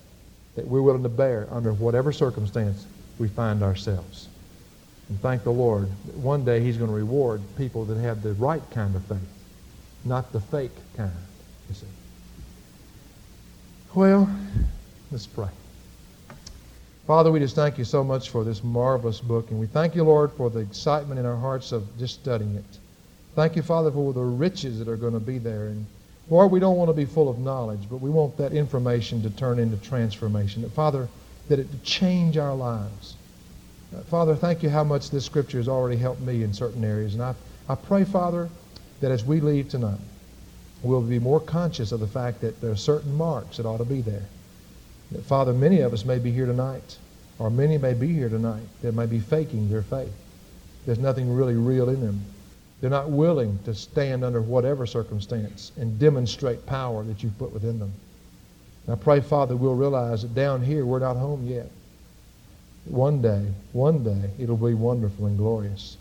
that 0.57 0.67
we're 0.67 0.83
willing 0.83 1.03
to 1.03 1.09
bear 1.09 1.47
under 1.51 1.73
whatever 1.73 2.13
circumstance 2.13 2.87
we 3.19 3.29
find 3.29 3.63
ourselves. 3.63 4.29
And 5.09 5.21
thank 5.21 5.45
the 5.45 5.53
Lord 5.53 5.89
that 6.07 6.17
one 6.17 6.45
day 6.45 6.61
He's 6.61 6.77
going 6.77 6.91
to 6.91 6.97
reward 6.97 7.41
people 7.57 7.85
that 7.85 7.99
have 7.99 8.23
the 8.23 8.33
right 8.35 8.63
kind 8.71 8.97
of 8.97 9.05
faith, 9.05 9.19
not 10.05 10.33
the 10.33 10.41
fake 10.41 10.73
kind, 10.97 11.13
you 11.69 11.75
see. 11.75 11.87
Well, 13.95 14.29
let's 15.11 15.27
pray. 15.27 15.49
Father, 17.07 17.31
we 17.31 17.39
just 17.39 17.55
thank 17.55 17.77
you 17.77 17.85
so 17.85 18.03
much 18.03 18.31
for 18.31 18.45
this 18.45 18.65
marvelous 18.65 19.21
book, 19.21 19.51
and 19.51 19.61
we 19.61 19.67
thank 19.67 19.95
you, 19.95 20.05
Lord, 20.05 20.33
for 20.33 20.49
the 20.49 20.61
excitement 20.61 21.21
in 21.21 21.27
our 21.27 21.37
hearts 21.37 21.71
of 21.71 21.99
just 21.99 22.15
studying 22.15 22.55
it. 22.55 22.79
Thank 23.35 23.57
you, 23.57 23.63
Father, 23.63 23.91
for 23.91 24.13
the 24.13 24.23
riches 24.23 24.79
that 24.79 24.89
are 24.89 24.97
going 24.97 25.13
to 25.13 25.21
be 25.21 25.39
there. 25.39 25.67
And 25.67 25.87
Lord, 26.31 26.51
we 26.51 26.61
don't 26.61 26.77
want 26.77 26.89
to 26.89 26.95
be 26.95 27.05
full 27.05 27.29
of 27.29 27.39
knowledge, 27.39 27.89
but 27.91 27.99
we 27.99 28.09
want 28.09 28.37
that 28.39 28.53
information 28.53 29.23
to 29.23 29.31
turn 29.31 29.59
into 29.59 29.77
transformation. 29.77 30.63
That, 30.63 30.73
Father, 30.73 31.09
that 31.49 31.59
it 31.59 31.83
change 31.83 32.39
our 32.39 32.55
lives. 32.55 33.17
Uh, 33.95 34.01
Father, 34.05 34.35
thank 34.35 34.63
you 34.63 34.71
how 34.71 34.85
much 34.85 35.11
this 35.11 35.25
scripture 35.25 35.59
has 35.59 35.69
already 35.69 35.97
helped 35.97 36.23
me 36.23 36.43
in 36.43 36.55
certain 36.55 36.85
areas. 36.85 37.15
And 37.15 37.23
I, 37.23 37.35
I 37.69 37.75
pray, 37.75 38.05
Father, 38.05 38.49
that 39.05 39.13
as 39.13 39.23
we 39.23 39.39
leave 39.39 39.69
tonight, 39.69 40.01
we'll 40.83 41.03
be 41.03 41.19
more 41.19 41.39
conscious 41.39 41.93
of 41.93 42.01
the 42.01 42.07
fact 42.07 42.41
that 42.41 42.59
there 42.63 42.71
are 42.71 42.77
certain 42.77 43.15
marks 43.15 43.59
that 43.59 43.67
ought 43.67 43.77
to 43.77 43.85
be 43.85 44.01
there. 44.01 44.25
That, 45.13 45.23
Father, 45.27 45.53
many 45.53 45.81
of 45.81 45.93
us 45.93 46.07
may 46.07 46.19
be 46.19 46.33
here 46.33 46.47
tonight, 46.47 46.97
or 47.39 47.51
many 47.51 47.77
may 47.77 47.93
be 47.93 48.11
here 48.11 48.31
tonight 48.31 48.63
that 48.81 48.95
may 48.95 49.05
be 49.05 49.19
faking 49.19 49.69
their 49.69 49.83
faith. 49.83 50.15
There's 50.87 50.99
nothing 50.99 51.31
really 51.31 51.53
real 51.53 51.91
in 51.91 52.01
them. 52.01 52.25
They're 52.81 52.89
not 52.89 53.11
willing 53.11 53.59
to 53.67 53.75
stand 53.75 54.25
under 54.25 54.41
whatever 54.41 54.87
circumstance 54.87 55.73
and 55.77 55.99
demonstrate 55.99 56.65
power 56.65 57.05
that 57.05 57.23
you've 57.23 57.39
put 57.39 57.53
within 57.53 57.79
them. 57.79 57.93
And 58.87 58.97
I 58.97 58.99
pray, 58.99 59.21
Father, 59.21 59.55
we'll 59.55 59.75
realize 59.75 60.23
that 60.23 60.35
down 60.35 60.63
here 60.63 60.87
we're 60.87 60.99
not 60.99 61.19
home 61.19 61.47
yet. 61.47 61.71
One 62.87 63.21
day, 63.21 63.45
one 63.75 64.03
day, 64.03 64.31
it'll 64.39 64.57
be 64.57 64.73
wonderful 64.73 65.27
and 65.27 65.37
glorious. 65.37 65.99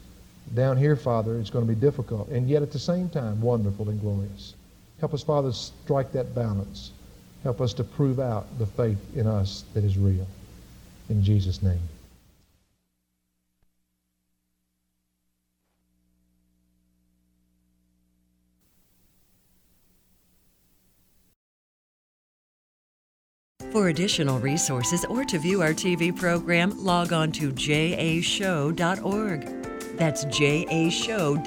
Down 0.53 0.77
here, 0.77 0.95
Father, 0.95 1.39
it's 1.39 1.49
going 1.49 1.65
to 1.65 1.73
be 1.73 1.79
difficult, 1.79 2.27
and 2.29 2.47
yet 2.47 2.61
at 2.61 2.71
the 2.71 2.79
same 2.79 3.09
time, 3.09 3.41
wonderful 3.41 3.89
and 3.89 3.99
glorious. 3.99 4.53
Help 4.99 5.15
us, 5.15 5.23
Father, 5.23 5.51
strike 5.51 6.11
that 6.11 6.35
balance. 6.35 6.91
Help 7.41 7.59
us 7.59 7.73
to 7.73 7.83
prove 7.83 8.19
out 8.19 8.45
the 8.59 8.65
faith 8.65 8.99
in 9.15 9.25
us 9.25 9.65
that 9.73 9.83
is 9.83 9.97
real. 9.97 10.27
In 11.09 11.23
Jesus' 11.23 11.63
name. 11.63 11.81
For 23.71 23.87
additional 23.87 24.37
resources 24.39 25.03
or 25.05 25.25
to 25.25 25.39
view 25.39 25.63
our 25.63 25.73
TV 25.73 26.15
program, 26.15 26.71
log 26.85 27.11
on 27.11 27.31
to 27.33 27.51
jashow.org. 27.51 28.23
That's 30.03 30.25
jashow.org. 30.25 31.43